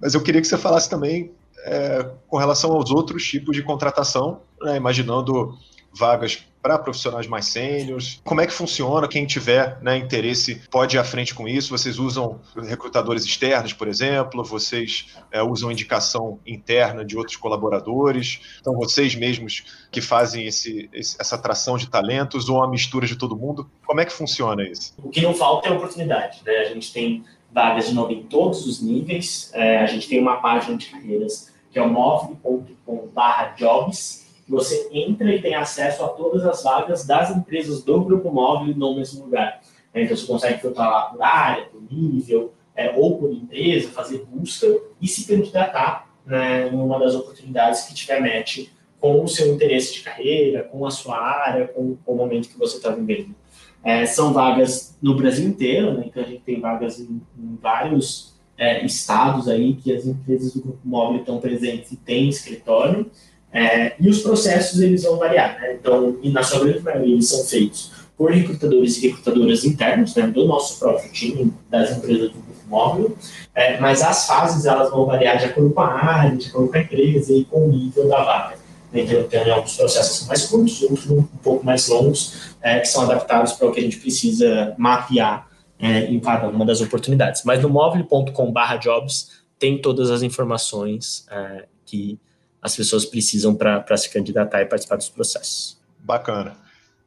[0.00, 1.30] Mas eu queria que você falasse também
[1.64, 5.56] é, com relação aos outros tipos de contratação, né, imaginando
[5.92, 8.20] vagas para profissionais mais sêniores?
[8.24, 9.08] Como é que funciona?
[9.08, 11.76] Quem tiver né, interesse pode ir à frente com isso?
[11.76, 14.44] Vocês usam recrutadores externos, por exemplo?
[14.44, 18.40] Vocês é, usam indicação interna de outros colaboradores?
[18.60, 23.16] Então, vocês mesmos que fazem esse, esse, essa atração de talentos ou uma mistura de
[23.16, 23.70] todo mundo?
[23.86, 24.94] Como é que funciona isso?
[24.98, 26.42] O que não falta é oportunidade.
[26.44, 26.58] Né?
[26.58, 29.50] A gente tem vagas de novo em todos os níveis.
[29.54, 34.19] É, a gente tem uma página de carreiras que é o move.com/jobs
[34.50, 38.96] você entra e tem acesso a todas as vagas das empresas do grupo móvel no
[38.96, 39.60] mesmo lugar.
[39.94, 44.66] Então você consegue filtrar lá por área, por nível, é, ou por empresa, fazer busca
[45.00, 49.94] e se candidatar né, em uma das oportunidades que tiver match com o seu interesse
[49.94, 53.34] de carreira, com a sua área, com, com o momento que você está vivendo.
[53.82, 58.34] É, são vagas no Brasil inteiro, né, então a gente tem vagas em, em vários
[58.58, 63.10] é, estados aí que as empresas do grupo móvel estão presentes e têm escritório.
[63.52, 65.74] É, e os processos eles vão variar, né?
[65.74, 70.26] Então, e na sua grande maioria, eles são feitos por recrutadores e recrutadoras internos, né,
[70.26, 73.16] do nosso próprio time, das empresas do grupo móvel,
[73.54, 76.76] é, mas as fases elas vão variar de acordo com a área, de acordo com
[76.76, 78.56] a empresa e com o nível da vaga.
[78.92, 83.52] Então, tem alguns processos mais curtos, outros um pouco mais longos, é, que são adaptados
[83.54, 87.42] para o que a gente precisa mapear é, em cada uma das oportunidades.
[87.44, 92.18] Mas no móvel.com/jobs tem todas as informações é, que
[92.62, 95.78] as pessoas precisam para se candidatar e participar dos processos.
[95.98, 96.56] Bacana.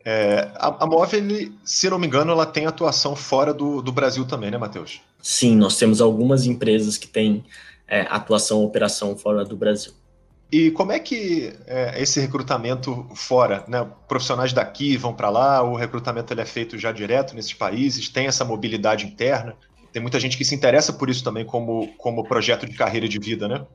[0.06, 1.22] É, a, a Móvel,
[1.64, 5.02] se não me engano, ela tem atuação fora do, do Brasil também, né, Matheus?
[5.22, 7.44] Sim, nós temos algumas empresas que têm
[7.88, 9.94] é, atuação, operação fora do Brasil.
[10.52, 13.88] E como é que é, esse recrutamento fora, né?
[14.08, 18.28] Profissionais daqui vão para lá, o recrutamento ele é feito já direto nesses países, tem
[18.28, 19.56] essa mobilidade interna.
[19.92, 23.18] Tem muita gente que se interessa por isso também como, como projeto de carreira de
[23.18, 23.66] vida, né?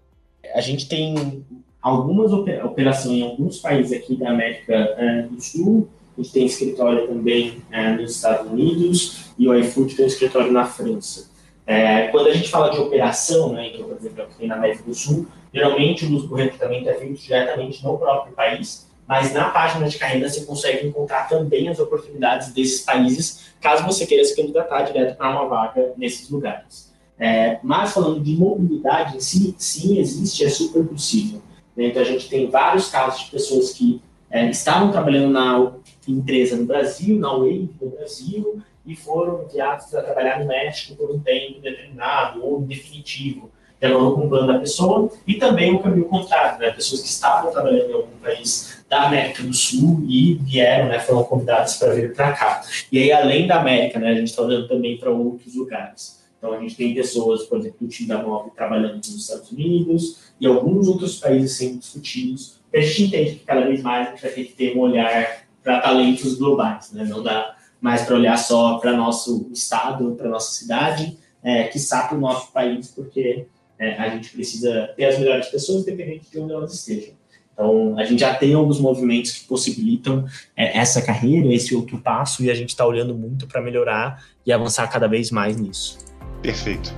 [0.55, 1.45] A gente tem
[1.89, 5.89] algumas operações em alguns países aqui da América é, do Sul.
[6.17, 10.53] A gente tem escritório também é, nos Estados Unidos e o iFood tem um escritório
[10.53, 11.31] na França.
[11.67, 14.95] É, quando a gente fala de operação, né, então, por exemplo, aqui na América do
[14.95, 20.29] Sul, geralmente o recrutamento é feito diretamente no próprio país, mas na página de carreira
[20.29, 25.31] você consegue encontrar também as oportunidades desses países, caso você queira se candidatar direto para
[25.31, 26.93] uma vaga nesses lugares.
[27.19, 31.43] É, mas falando de mobilidade em si, sim, existe, é super possível.
[31.79, 31.87] Né?
[31.87, 35.73] Então, a gente tem vários casos de pessoas que é, estavam trabalhando na
[36.09, 41.15] empresa no Brasil, na Wave no Brasil, e foram enviados para trabalhar no México por
[41.15, 45.79] um tempo determinado ou definitivo, de acordo com o plano da pessoa, e também o
[45.79, 46.71] caminho contrário, né?
[46.73, 51.23] pessoas que estavam trabalhando em algum país da América do Sul e vieram, né, foram
[51.23, 52.63] convidadas para vir para cá.
[52.91, 56.18] E aí, além da América, né, a gente está olhando também para outros lugares.
[56.39, 60.19] Então, a gente tem pessoas, por exemplo, do time da MOV trabalhando nos Estados Unidos
[60.41, 62.61] e alguns outros países sendo discutidos.
[62.73, 65.47] A gente entende que cada vez mais a gente vai ter que ter um olhar
[65.63, 67.05] para talentos globais, né?
[67.05, 72.15] não dá mais para olhar só para nosso estado, para nossa cidade, é, que para
[72.15, 73.47] o nosso país, porque
[73.79, 77.15] é, a gente precisa ter as melhores pessoas, independente de onde elas estejam.
[77.53, 80.25] Então, a gente já tem alguns movimentos que possibilitam
[80.57, 84.53] é, essa carreira, esse outro passo, e a gente está olhando muito para melhorar e
[84.53, 86.08] avançar cada vez mais nisso.
[86.43, 86.95] Perfeito.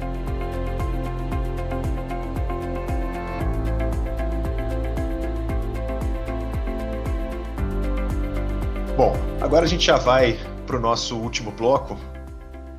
[8.97, 11.97] Bom, agora a gente já vai para o nosso último bloco,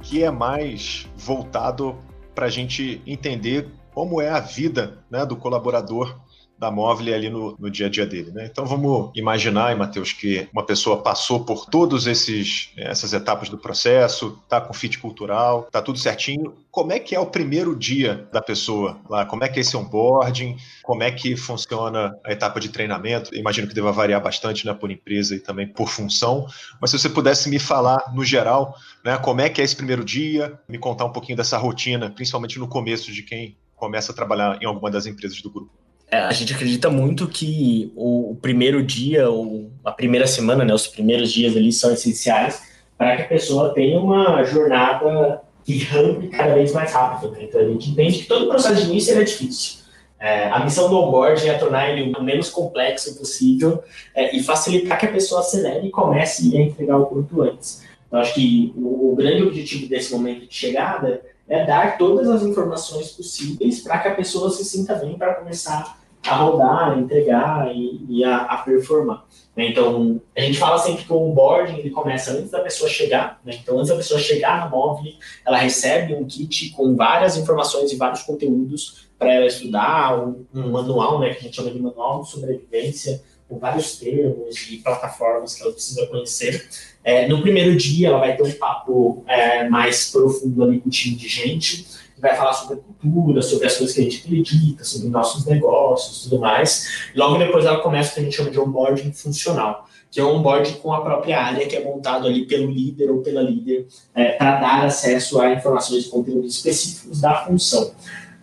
[0.01, 1.97] que é mais voltado
[2.35, 6.15] para a gente entender como é a vida né, do colaborador
[6.61, 8.29] da móvel ali no, no, dia a dia dele.
[8.29, 8.47] Né?
[8.49, 14.61] Então vamos imaginar, Matheus, que uma pessoa passou por todas essas etapas do processo, está
[14.61, 16.53] com fit cultural, está tudo certinho.
[16.69, 19.25] Como é que é o primeiro dia da pessoa lá?
[19.25, 20.55] Como é que é esse onboarding?
[20.83, 23.35] Como é que funciona a etapa de treinamento?
[23.35, 26.45] Imagino que deva variar bastante né, por empresa e também por função.
[26.79, 30.05] Mas se você pudesse me falar no geral, né, como é que é esse primeiro
[30.05, 34.61] dia, me contar um pouquinho dessa rotina, principalmente no começo de quem começa a trabalhar
[34.61, 35.80] em alguma das empresas do grupo.
[36.11, 40.85] É, a gente acredita muito que o, primeiro dia, ou a primeira semana, né, os
[40.85, 42.61] primeiros dias ali são essenciais
[42.97, 47.31] para que a pessoa tenha uma jornada que rampe cada vez mais rápido.
[47.31, 47.43] Né?
[47.43, 49.79] Então a gente entende que todo o processo de início é difícil.
[50.19, 53.81] É, a missão do onboarding é tornar ele o menos complexo possível
[54.13, 57.83] é, e facilitar que a pessoa acelere e comece a entregar o quanto antes.
[58.11, 62.43] Eu acho que o, o grande objetivo desse momento de chegada é dar todas as
[62.43, 67.75] informações possíveis para que a pessoa se sinta bem para começar a rodar, a entregar
[67.75, 69.25] e, e a, a, performar.
[69.55, 69.69] Né?
[69.69, 73.39] Então, a gente fala sempre que o onboarding ele começa antes da pessoa chegar.
[73.43, 73.57] Né?
[73.61, 75.13] Então, antes da pessoa chegar na móvel,
[75.45, 80.71] ela recebe um kit com várias informações e vários conteúdos para ela estudar, um, um,
[80.71, 85.53] manual, né, que a gente chama de manual de sobrevivência, com vários termos e plataformas
[85.53, 86.67] que ela precisa conhecer.
[87.03, 90.91] É, no primeiro dia, ela vai ter um papo é, mais profundo ali com o
[90.91, 91.85] time de gente
[92.21, 96.23] vai falar sobre a cultura, sobre as coisas que a gente acredita, sobre nossos negócios
[96.23, 97.09] tudo mais.
[97.15, 100.35] Logo depois ela começa o que a gente chama de onboarding funcional, que é um
[100.35, 104.33] onboarding com a própria área, que é montado ali pelo líder ou pela líder, é,
[104.33, 107.91] para dar acesso a informações e conteúdos específicos da função.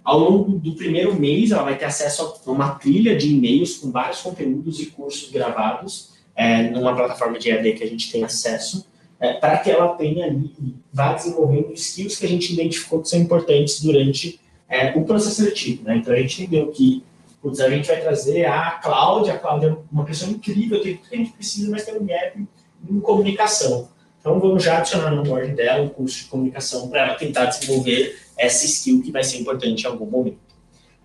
[0.03, 3.91] Ao longo do primeiro mês, ela vai ter acesso a uma trilha de e-mails com
[3.91, 8.88] vários conteúdos e cursos gravados, é, numa plataforma de EAD que a gente tem acesso
[9.21, 10.53] é, para que ela tenha ali,
[10.93, 15.85] vá desenvolvendo skills que a gente identificou que são importantes durante é, o processo seletivo.
[15.85, 15.97] Né?
[15.97, 17.03] Então a gente entendeu que
[17.41, 21.09] putz, a gente vai trazer a Cláudia, a Cláudia é uma pessoa incrível, tem tudo
[21.09, 22.47] que a gente precisa, mas tem um gap
[22.89, 23.89] em comunicação.
[24.21, 28.17] Então vamos já adicionar no board dela um curso de comunicação para ela tentar desenvolver
[28.37, 30.39] essa skill que vai ser importante em algum momento.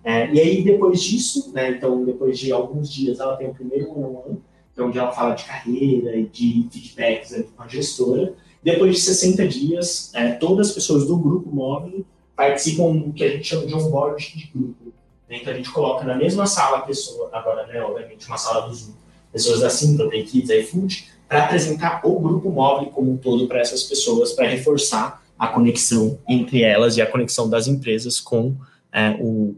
[0.04, 3.90] É, e aí depois disso, né, então depois de alguns dias ela tem o primeiro
[3.92, 4.42] one-on-one,
[4.76, 8.34] é onde ela fala de carreira e de feedbacks com a gestora.
[8.62, 12.06] Depois de 60 dias, é, todas as pessoas do grupo móvel
[12.36, 14.94] participam do que a gente chama de onboard de grupo.
[15.30, 15.38] Né?
[15.42, 18.74] Então a gente coloca na mesma sala a pessoa, agora, né, obviamente, uma sala do
[18.74, 18.94] Zoom,
[19.32, 23.60] pessoas da Simpla, da Kids, iFood, para apresentar o grupo móvel como um todo para
[23.60, 28.56] essas pessoas, para reforçar a conexão entre elas e a conexão das empresas com
[28.92, 29.56] é, o,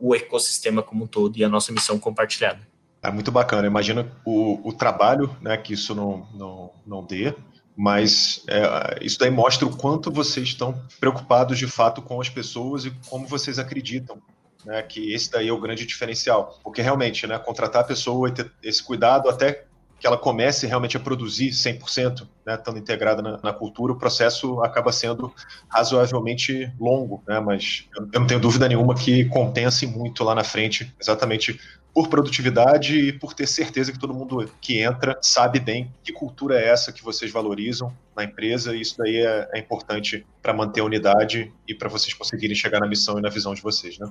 [0.00, 2.69] o ecossistema como um todo e a nossa missão compartilhada.
[3.02, 3.66] É muito bacana.
[3.66, 7.34] Imagina o, o trabalho né, que isso não, não, não dê,
[7.76, 12.84] mas é, isso daí mostra o quanto vocês estão preocupados de fato com as pessoas
[12.84, 14.20] e como vocês acreditam
[14.64, 16.58] né, que esse daí é o grande diferencial.
[16.62, 19.64] Porque realmente, né, contratar a pessoa e ter esse cuidado até
[20.00, 24.62] que ela comece realmente a produzir 100%, né, estando integrada na, na, cultura, o processo
[24.62, 25.32] acaba sendo
[25.68, 30.92] razoavelmente longo, né, mas eu, não tenho dúvida nenhuma que compense muito lá na frente,
[30.98, 31.60] exatamente
[31.92, 36.58] por produtividade e por ter certeza que todo mundo que entra sabe bem que cultura
[36.58, 40.80] é essa que vocês valorizam na empresa, e isso daí é, é importante para manter
[40.80, 44.10] a unidade e para vocês conseguirem chegar na missão e na visão de vocês, né?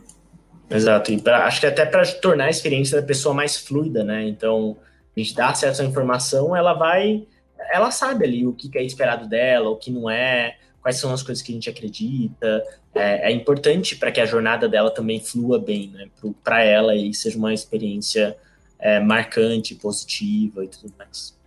[0.70, 4.28] Exato, e pra, acho que até para tornar a experiência da pessoa mais fluida, né?
[4.28, 4.78] Então,
[5.20, 7.28] a gente dá acesso à informação, ela vai,
[7.72, 11.22] ela sabe ali o que é esperado dela, o que não é, quais são as
[11.22, 12.64] coisas que a gente acredita.
[12.94, 16.08] É, é importante para que a jornada dela também flua bem, né?
[16.44, 18.36] Para ela e seja uma experiência
[18.80, 21.38] é, marcante, positiva e tudo mais.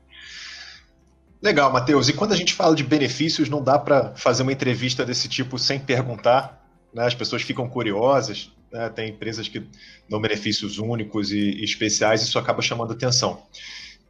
[1.41, 2.09] Legal, Matheus.
[2.09, 5.59] E quando a gente fala de benefícios, não dá para fazer uma entrevista desse tipo
[5.59, 6.65] sem perguntar.
[6.95, 7.05] Né?
[7.05, 8.53] As pessoas ficam curiosas.
[8.73, 8.89] Né?
[8.89, 9.63] Tem empresas que
[10.09, 13.43] dão benefícios únicos e, e especiais, e isso acaba chamando atenção.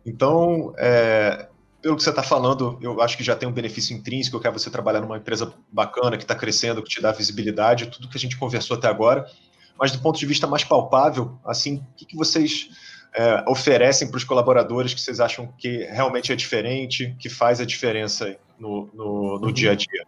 [0.07, 1.48] Então, é,
[1.81, 4.51] pelo que você está falando, eu acho que já tem um benefício intrínseco, que é
[4.51, 8.20] você trabalhar numa empresa bacana, que está crescendo, que te dá visibilidade, tudo que a
[8.20, 9.27] gente conversou até agora.
[9.79, 12.70] Mas do ponto de vista mais palpável, assim, o que, que vocês
[13.14, 17.64] é, oferecem para os colaboradores que vocês acham que realmente é diferente, que faz a
[17.64, 19.53] diferença no, no, no uhum.
[19.53, 20.07] dia a dia?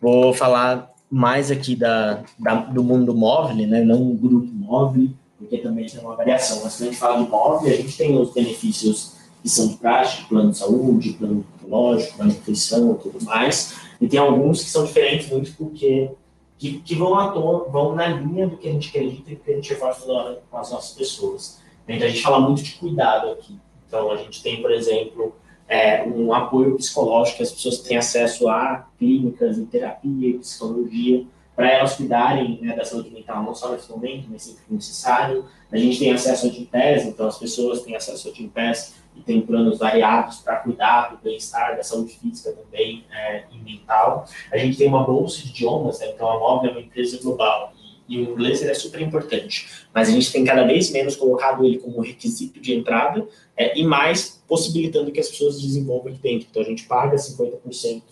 [0.00, 3.82] Vou falar mais aqui da, da, do mundo móvel, né?
[3.82, 6.60] não o grupo móvel, porque também tem uma variação.
[6.62, 9.76] Mas quando a gente fala de móvel, a gente tem os benefícios que são de
[9.76, 13.76] prática, plano de saúde, plano oncológico, plano de nutrição e tudo mais.
[14.00, 16.10] E tem alguns que são diferentes muito porque
[16.58, 19.50] que, que vão, à tona, vão na linha do que a gente acredita e que
[19.52, 21.60] a gente faz toda hora com as nossas pessoas.
[21.86, 23.56] Então a gente fala muito de cuidado aqui.
[23.86, 25.34] Então a gente tem, por exemplo,
[25.68, 31.26] é, um apoio psicológico, que as pessoas têm acesso a clínicas e terapia e psicologia
[31.54, 35.44] para elas cuidarem né, da saúde mental, não só nesse momento, mas sempre que necessário.
[35.72, 39.40] A gente tem acesso ao Gimpass, então as pessoas têm acesso ao Gimpass e tem
[39.40, 44.24] planos variados para cuidar do bem-estar, da saúde física também é, e mental.
[44.52, 47.72] A gente tem uma bolsa de idiomas, né, então a Móvel é uma empresa global
[48.08, 51.78] e o inglês é super importante, mas a gente tem cada vez menos colocado ele
[51.78, 56.48] como requisito de entrada é, e mais possibilitando que as pessoas desenvolvam aqui dentro.
[56.50, 58.02] Então a gente paga 50%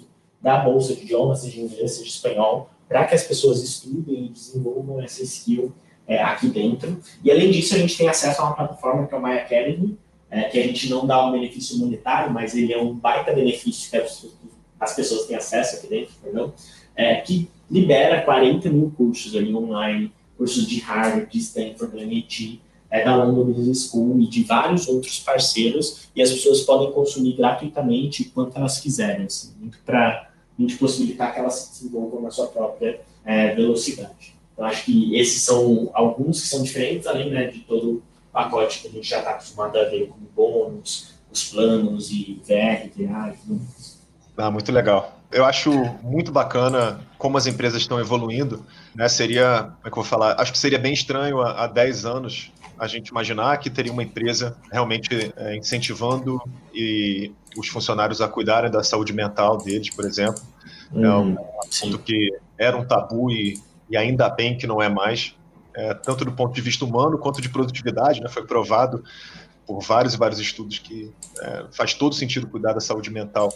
[0.40, 5.00] da bolsa de idiomas, seja inglês, seja espanhol, para que as pessoas estudem e desenvolvam
[5.00, 5.72] essa skill
[6.06, 7.00] é, aqui dentro.
[7.24, 9.98] E além disso, a gente tem acesso a uma plataforma que é o My Academy,
[10.30, 13.90] é, que a gente não dá um benefício monetário, mas ele é um baita benefício
[13.90, 13.96] que
[14.78, 16.52] as pessoas têm acesso aqui dentro, perdão,
[16.94, 22.60] é, que libera 40 mil cursos ali online, cursos de Harvard, de Stanford, do MIT,
[22.90, 27.36] é, da London Business School e de vários outros parceiros, e as pessoas podem consumir
[27.36, 32.46] gratuitamente quanto elas quiserem, assim, muito para gente possibilitar que elas se desenvolvam na sua
[32.46, 34.34] própria é, velocidade.
[34.52, 38.02] Então, acho que esses são alguns que são diferentes, além né, de todo o
[38.32, 42.88] pacote que a gente já está acostumado a ver, como bônus, os planos e VR,
[42.94, 44.00] VR e tudo mais.
[44.36, 45.15] Ah, muito legal.
[45.30, 45.70] Eu acho
[46.02, 48.64] muito bacana como as empresas estão evoluindo.
[48.94, 49.08] Né?
[49.08, 50.40] Seria, como é que eu vou falar?
[50.40, 54.02] Acho que seria bem estranho há, há 10 anos a gente imaginar que teria uma
[54.02, 56.40] empresa realmente é, incentivando
[56.74, 60.42] e os funcionários a cuidarem da saúde mental deles, por exemplo.
[60.92, 63.58] Hum, é um assunto que era um tabu e,
[63.88, 65.34] e, ainda bem que não é mais,
[65.74, 68.20] é, tanto do ponto de vista humano quanto de produtividade.
[68.20, 68.28] Né?
[68.28, 69.02] Foi provado
[69.66, 71.10] por vários e vários estudos que
[71.40, 73.50] é, faz todo sentido cuidar da saúde mental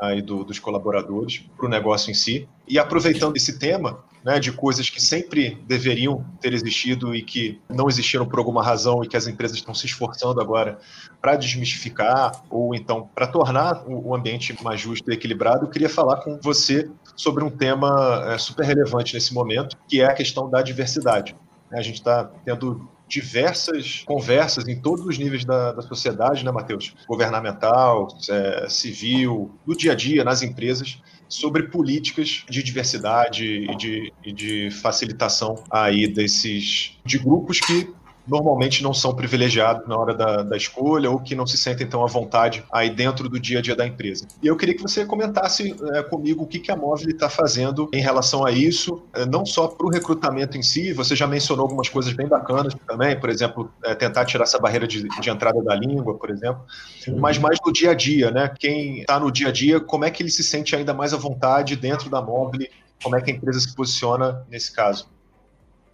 [0.00, 2.48] aí do, dos colaboradores para o negócio em si.
[2.66, 7.88] E aproveitando esse tema, né, de coisas que sempre deveriam ter existido e que não
[7.88, 10.78] existiram por alguma razão e que as empresas estão se esforçando agora
[11.20, 16.16] para desmistificar ou então para tornar o ambiente mais justo e equilibrado, eu queria falar
[16.16, 20.62] com você sobre um tema é, super relevante nesse momento, que é a questão da
[20.62, 21.36] diversidade.
[21.70, 26.94] A gente está tendo diversas conversas em todos os níveis da, da sociedade, né, Matheus?
[27.06, 34.12] Governamental, é, civil, no dia a dia, nas empresas, sobre políticas de diversidade e de,
[34.24, 37.92] e de facilitação aí desses de grupos que
[38.26, 42.02] normalmente não são privilegiados na hora da, da, escolha ou que não se sentem tão
[42.02, 44.26] à vontade aí dentro do dia a dia da empresa.
[44.42, 47.88] E eu queria que você comentasse é, comigo o que, que a Móvel está fazendo
[47.92, 51.64] em relação a isso, é, não só para o recrutamento em si, você já mencionou
[51.64, 55.62] algumas coisas bem bacanas também, por exemplo, é, tentar tirar essa barreira de, de, entrada
[55.62, 56.62] da língua, por exemplo,
[57.00, 57.16] Sim.
[57.16, 58.52] mas mais no dia a dia, né?
[58.58, 61.16] Quem está no dia a dia, como é que ele se sente ainda mais à
[61.16, 62.66] vontade dentro da Móvel,
[63.02, 65.13] como é que a empresa se posiciona nesse caso?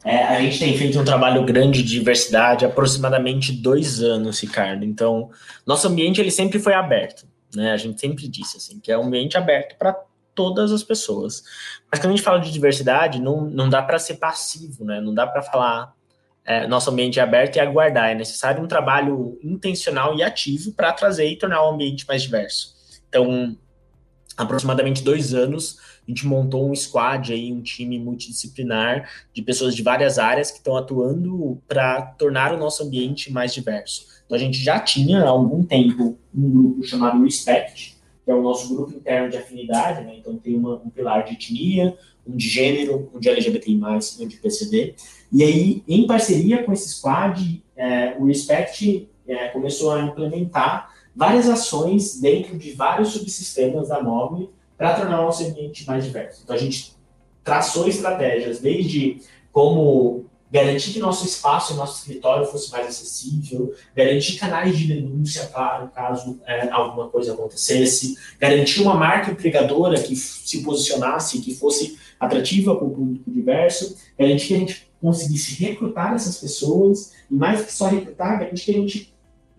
[0.05, 4.85] É, a gente tem feito um trabalho grande de diversidade há aproximadamente dois anos, Ricardo.
[4.85, 5.31] Então,
[5.67, 7.73] nosso ambiente ele sempre foi aberto, né?
[7.73, 9.95] A gente sempre disse assim que é um ambiente aberto para
[10.35, 11.43] todas as pessoas.
[11.91, 15.01] Mas quando a gente fala de diversidade, não, não dá para ser passivo, né?
[15.01, 15.93] Não dá para falar
[16.45, 18.11] é, nosso ambiente é aberto e aguardar.
[18.11, 22.75] É necessário um trabalho intencional e ativo para trazer e tornar o ambiente mais diverso.
[23.09, 23.57] Então,
[24.37, 29.83] aproximadamente dois anos a gente montou um squad aí, um time multidisciplinar de pessoas de
[29.83, 34.07] várias áreas que estão atuando para tornar o nosso ambiente mais diverso.
[34.27, 38.43] Então a gente já tinha há algum tempo um grupo chamado Respect, que é o
[38.43, 40.17] nosso grupo interno de afinidade, né?
[40.19, 41.97] Então tem uma, um pilar de etnia,
[42.27, 43.81] um de gênero, um de LGBTI+,
[44.21, 44.95] um de PCD.
[45.33, 51.49] E aí, em parceria com esse squad, é, o Respect é, começou a implementar várias
[51.49, 56.41] ações dentro de vários subsistemas da Mobile para tornar o nosso ambiente mais diverso.
[56.43, 56.97] Então, a gente
[57.45, 59.21] traçou estratégias desde
[59.53, 65.89] como garantir que nosso espaço, nosso escritório fosse mais acessível, garantir canais de denúncia, claro,
[65.89, 72.75] caso é, alguma coisa acontecesse, garantir uma marca empregadora que se posicionasse, que fosse atrativa
[72.75, 77.73] para o público diverso, garantir que a gente conseguisse recrutar essas pessoas, e mais que
[77.73, 79.15] só recrutar, garantir que a gente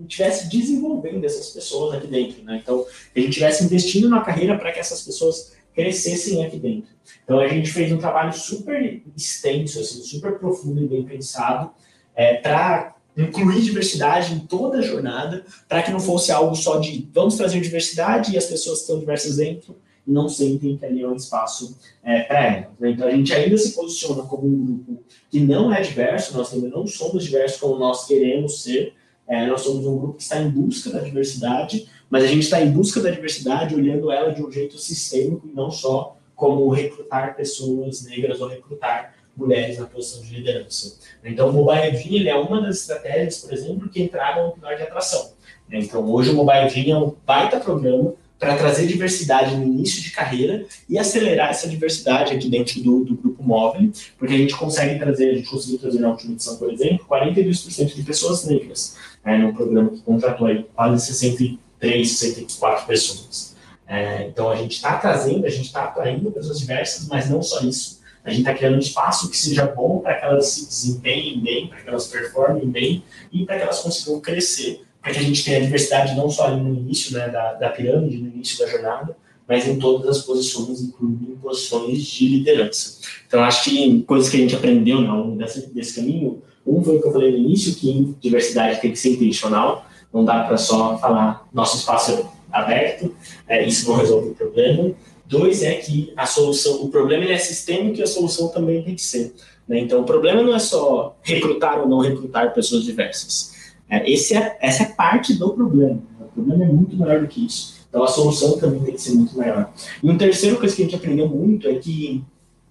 [0.08, 2.60] estivesse desenvolvendo essas pessoas aqui dentro, né?
[2.62, 6.90] Então, que a gente estivesse investindo na carreira para que essas pessoas crescessem aqui dentro.
[7.24, 11.72] Então, a gente fez um trabalho super extenso, assim, super profundo e bem pensado
[12.16, 17.10] é, para incluir diversidade em toda a jornada, para que não fosse algo só de
[17.14, 19.76] vamos trazer diversidade e as pessoas que estão diversas dentro
[20.06, 22.70] não sentem que ali é um espaço é, para elas.
[22.80, 22.92] Né?
[22.92, 26.70] Então, a gente ainda se posiciona como um grupo que não é diverso, nós ainda
[26.70, 28.94] não somos diversos como nós queremos ser,
[29.32, 32.62] é, nós somos um grupo que está em busca da diversidade, mas a gente está
[32.62, 37.34] em busca da diversidade olhando ela de um jeito sistêmico e não só como recrutar
[37.34, 41.00] pessoas negras ou recrutar mulheres na posição de liderança.
[41.24, 44.84] Então, o Mobile Dream é uma das estratégias, por exemplo, que entraram no pilar de
[44.84, 45.32] atração.
[45.72, 50.10] Então, hoje o Mobile Dream é um baita programa para trazer diversidade no início de
[50.10, 54.98] carreira e acelerar essa diversidade aqui dentro do, do grupo móvel, porque a gente consegue
[54.98, 59.38] trazer, a gente conseguiu trazer na última edição, por exemplo, 42% de pessoas negras, né,
[59.38, 63.56] num programa que contratou aí quase 63, 64 pessoas.
[63.88, 67.62] É, então a gente está trazendo, a gente está atraindo pessoas diversas, mas não só
[67.62, 68.02] isso.
[68.26, 71.68] A gente está criando um espaço que seja bom para que elas se desempenhem bem,
[71.68, 75.44] para que elas performem bem e para que elas consigam crescer para que a gente
[75.44, 79.16] tenha diversidade não só no início né, da, da pirâmide, no início da jornada,
[79.48, 83.00] mas em todas as posições, incluindo posições de liderança.
[83.28, 87.02] Então, acho que coisas que a gente aprendeu longo desse, desse caminho, um foi o
[87.02, 90.98] que eu falei no início, que diversidade tem que ser intencional, não dá para só
[90.98, 93.14] falar nosso espaço é aberto,
[93.48, 94.92] é, isso não resolve o problema.
[95.26, 99.02] Dois é que a solução, o problema é sistêmico e a solução também tem que
[99.02, 99.34] ser.
[99.68, 99.80] Né?
[99.80, 103.54] Então, o problema não é só recrutar ou não recrutar pessoas diversas.
[103.92, 106.02] É, esse é, essa é parte do problema.
[106.22, 107.86] O problema é muito maior do que isso.
[107.90, 109.70] Então a solução também tem que ser muito maior.
[110.02, 112.24] E um terceiro coisa que a gente aprendeu muito é que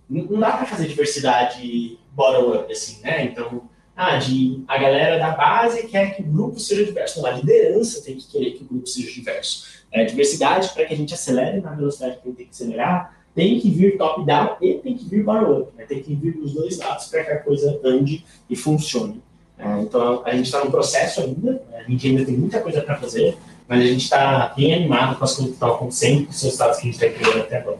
[0.09, 3.27] não dá para fazer diversidade bottom-up, assim, né?
[3.27, 7.21] Então, ah, de, a galera da base quer que o grupo seja diverso.
[7.21, 9.69] Não, a liderança tem que querer que o grupo seja diverso.
[9.93, 13.69] É, diversidade, para que a gente acelere na velocidade que tem que acelerar, tem que
[13.71, 15.71] vir top-down e tem que vir bottom-up.
[15.77, 15.85] Né?
[15.85, 19.23] Tem que vir dos dois lados para que a coisa ande e funcione.
[19.61, 21.85] É, então, a gente está no processo ainda, né?
[21.87, 23.37] a gente ainda tem muita coisa para fazer,
[23.69, 26.79] mas a gente está bem animado com as coisas que estão acontecendo, com os resultados
[26.79, 27.79] que a gente está criando até agora.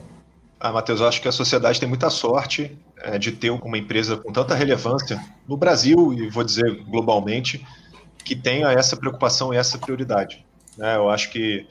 [0.59, 4.19] Ah, Matheus, eu acho que a sociedade tem muita sorte é, de ter uma empresa
[4.19, 5.19] com tanta relevância
[5.49, 7.67] no Brasil e vou dizer globalmente
[8.23, 10.45] que tenha essa preocupação e essa prioridade.
[10.77, 10.97] Né?
[10.97, 11.67] Eu acho que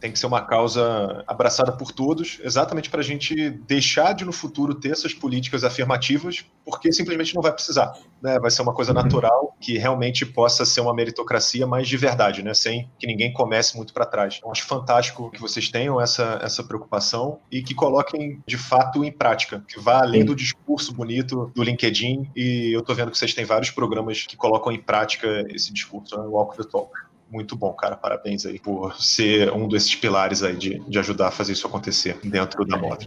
[0.00, 4.32] tem que ser uma causa abraçada por todos, exatamente para a gente deixar de no
[4.32, 7.92] futuro ter essas políticas afirmativas, porque simplesmente não vai precisar.
[8.22, 8.38] Né?
[8.38, 9.02] Vai ser uma coisa uhum.
[9.02, 12.54] natural que realmente possa ser uma meritocracia, mas de verdade, né?
[12.54, 14.36] sem que ninguém comece muito para trás.
[14.38, 19.12] Então, acho fantástico que vocês tenham essa, essa preocupação e que coloquem de fato em
[19.12, 22.30] prática, que vá além do discurso bonito do LinkedIn.
[22.34, 26.16] E eu estou vendo que vocês têm vários programas que colocam em prática esse discurso,
[26.16, 26.26] né?
[26.26, 27.96] Walk the Talk muito bom, cara.
[27.96, 32.18] Parabéns aí por ser um desses pilares aí de, de ajudar a fazer isso acontecer
[32.24, 33.06] dentro da moda.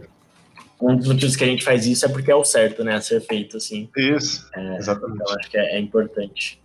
[0.80, 2.94] Um dos motivos que a gente faz isso é porque é o certo, né?
[2.94, 3.88] A ser feito, assim.
[3.96, 5.22] Isso, é, exatamente.
[5.22, 6.60] Então, acho que é, é importante.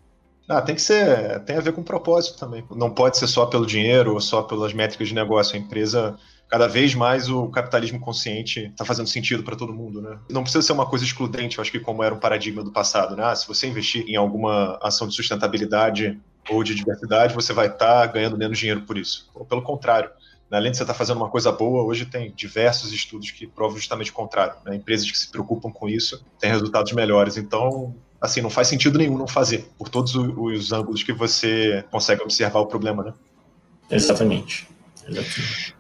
[0.49, 2.66] Ah, tem que ser, tem a ver com propósito também.
[2.76, 5.55] Não pode ser só pelo dinheiro ou só pelas métricas de negócio.
[5.55, 10.18] A empresa, cada vez mais o capitalismo consciente está fazendo sentido para todo mundo, né?
[10.28, 13.16] Não precisa ser uma coisa excludente, eu acho que como era o paradigma do passado,
[13.16, 13.26] né?
[13.26, 16.20] Ah, se você investir em alguma ação de sustentabilidade
[16.50, 19.30] ou de diversidade, você vai estar tá ganhando menos dinheiro por isso.
[19.34, 20.10] Ou pelo contrário,
[20.50, 20.58] né?
[20.58, 23.78] além de você estar tá fazendo uma coisa boa, hoje tem diversos estudos que provam
[23.78, 24.56] justamente o contrário.
[24.66, 24.76] Né?
[24.76, 27.38] Empresas que se preocupam com isso têm resultados melhores.
[27.38, 32.22] Então, assim, não faz sentido nenhum não fazer, por todos os ângulos que você consegue
[32.22, 33.14] observar o problema, né?
[33.89, 34.68] Exatamente.
[35.08, 35.76] Exatamente.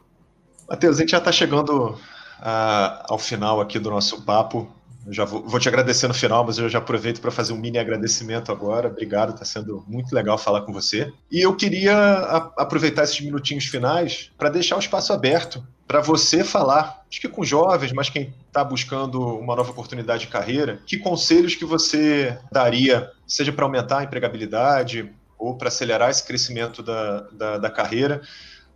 [0.67, 1.91] Matheus, a gente já está chegando
[2.39, 4.71] uh, ao final aqui do nosso papo.
[5.11, 7.77] Já vou, vou, te agradecer no final, mas eu já aproveito para fazer um mini
[7.77, 8.87] agradecimento agora.
[8.87, 11.11] Obrigado, está sendo muito legal falar com você.
[11.31, 16.43] E eu queria a, aproveitar esses minutinhos finais para deixar o espaço aberto para você
[16.43, 20.97] falar, acho que com jovens, mas quem está buscando uma nova oportunidade de carreira, que
[20.97, 27.21] conselhos que você daria, seja para aumentar a empregabilidade ou para acelerar esse crescimento da,
[27.31, 28.21] da, da carreira.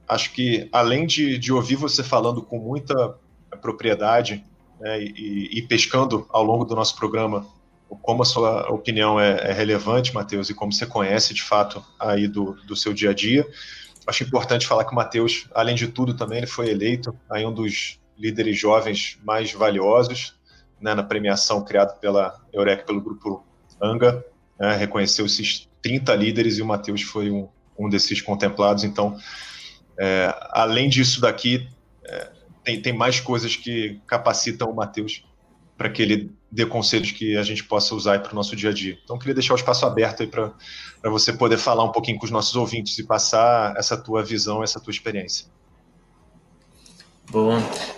[0.08, 3.16] Acho que, além de, de ouvir você falando com muita
[3.62, 4.44] propriedade
[4.84, 7.48] né, e, e, pescando ao longo do nosso programa
[8.02, 12.28] como a sua opinião é, é relevante, Matheus, e como você conhece de fato aí
[12.28, 13.48] do, do seu dia a dia.
[14.06, 17.54] Acho importante falar que o Matheus, além de tudo, também ele foi eleito aí um
[17.54, 20.36] dos líderes jovens mais valiosos
[20.82, 23.46] né, na premiação criada pela Eureka, pelo grupo
[23.82, 24.26] Anga.
[24.60, 27.48] Né, reconheceu esses 30 líderes e o Matheus foi um,
[27.80, 28.84] um desses contemplados.
[28.84, 29.18] Então,
[29.98, 31.70] é, além disso daqui,
[32.04, 32.32] é,
[32.64, 35.24] tem, tem mais coisas que capacitam o Matheus
[35.78, 38.74] para que ele dê conselhos que a gente possa usar para o nosso dia a
[38.74, 38.98] dia.
[39.04, 40.54] Então, queria deixar o espaço aberto aí para
[41.04, 44.80] você poder falar um pouquinho com os nossos ouvintes e passar essa tua visão, essa
[44.80, 45.48] tua experiência.
[47.32, 47.54] Bom,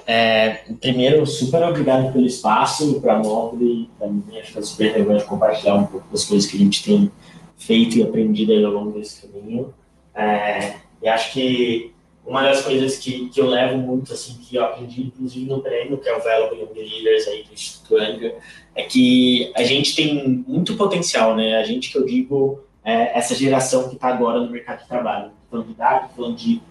[0.07, 4.91] é, primeiro, super obrigado pelo espaço, para a Móvel, para mim, acho que é super
[4.93, 7.11] relevante compartilhar um pouco das coisas que a gente tem
[7.57, 9.73] feito e aprendido ao longo desse caminho.
[10.13, 11.93] É, e acho que
[12.25, 15.97] uma das coisas que, que eu levo muito, assim, que eu aprendi, inclusive no prêmio,
[15.97, 18.35] que é o Valuable Young Leaders aí do Instituto Anga,
[18.73, 21.57] é que a gente tem muito potencial, né?
[21.57, 25.31] A gente que eu digo, é, essa geração que está agora no mercado de trabalho,
[25.49, 26.61] falando de idade, falando de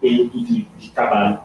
[0.00, 1.38] período de, de trabalho.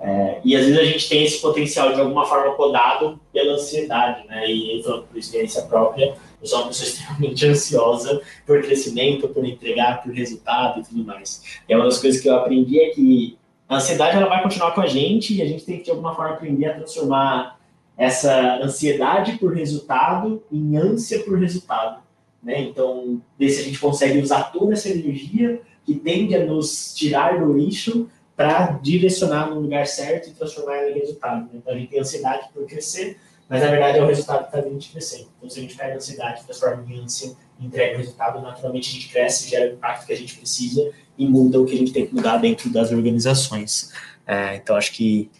[0.00, 4.26] É, e às vezes a gente tem esse potencial de alguma forma podado pela ansiedade,
[4.26, 4.50] né?
[4.50, 6.14] E falando por experiência própria,
[6.44, 11.42] eu sou uma pessoa extremamente ansiosa por crescimento, por entregar, por resultado e tudo mais.
[11.68, 14.82] E uma das coisas que eu aprendi é que A ansiedade ela vai continuar com
[14.82, 17.58] a gente e a gente tem que de alguma forma aprender a transformar
[17.96, 22.02] essa ansiedade por resultado em ânsia por resultado.
[22.42, 22.60] Né?
[22.60, 27.40] Então, ver se a gente consegue usar toda essa energia que tende a nos tirar
[27.42, 31.44] do eixo para direcionar no lugar certo e transformar ela em resultado.
[31.44, 31.50] Né?
[31.54, 33.16] Então, a gente tem ansiedade por crescer,
[33.48, 35.26] mas na verdade é o resultado que está vindo de crescer.
[35.36, 38.92] Então, se a gente pega a ansiedade, transforma em ânsia, entrega o resultado, naturalmente a
[38.92, 41.92] gente cresce, gera o impacto que a gente precisa e muda o que a gente
[41.92, 43.92] tem que mudar dentro das organizações.
[44.26, 45.30] É, então, acho que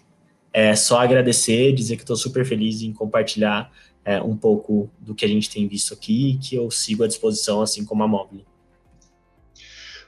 [0.53, 3.73] é só agradecer, dizer que estou super feliz em compartilhar
[4.05, 7.63] é, um pouco do que a gente tem visto aqui, que eu sigo à disposição,
[7.63, 8.47] assim como a Mobile.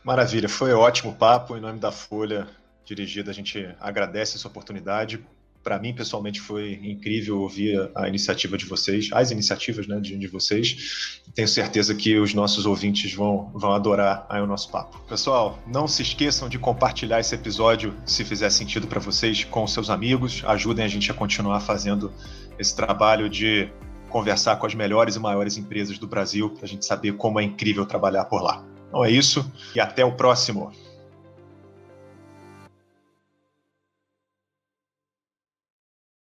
[0.04, 1.56] Maravilha, foi ótimo papo.
[1.56, 2.46] Em nome da Folha
[2.84, 5.26] Dirigida, a gente agradece essa oportunidade
[5.66, 10.28] para mim pessoalmente foi incrível ouvir a iniciativa de vocês, as iniciativas né, de, de
[10.28, 11.20] vocês.
[11.34, 15.00] Tenho certeza que os nossos ouvintes vão, vão adorar o nosso papo.
[15.08, 19.90] Pessoal, não se esqueçam de compartilhar esse episódio, se fizer sentido para vocês, com seus
[19.90, 20.44] amigos.
[20.46, 22.12] Ajudem a gente a continuar fazendo
[22.56, 23.68] esse trabalho de
[24.08, 27.42] conversar com as melhores e maiores empresas do Brasil, para a gente saber como é
[27.42, 28.64] incrível trabalhar por lá.
[28.86, 29.44] Então é isso
[29.74, 30.70] e até o próximo.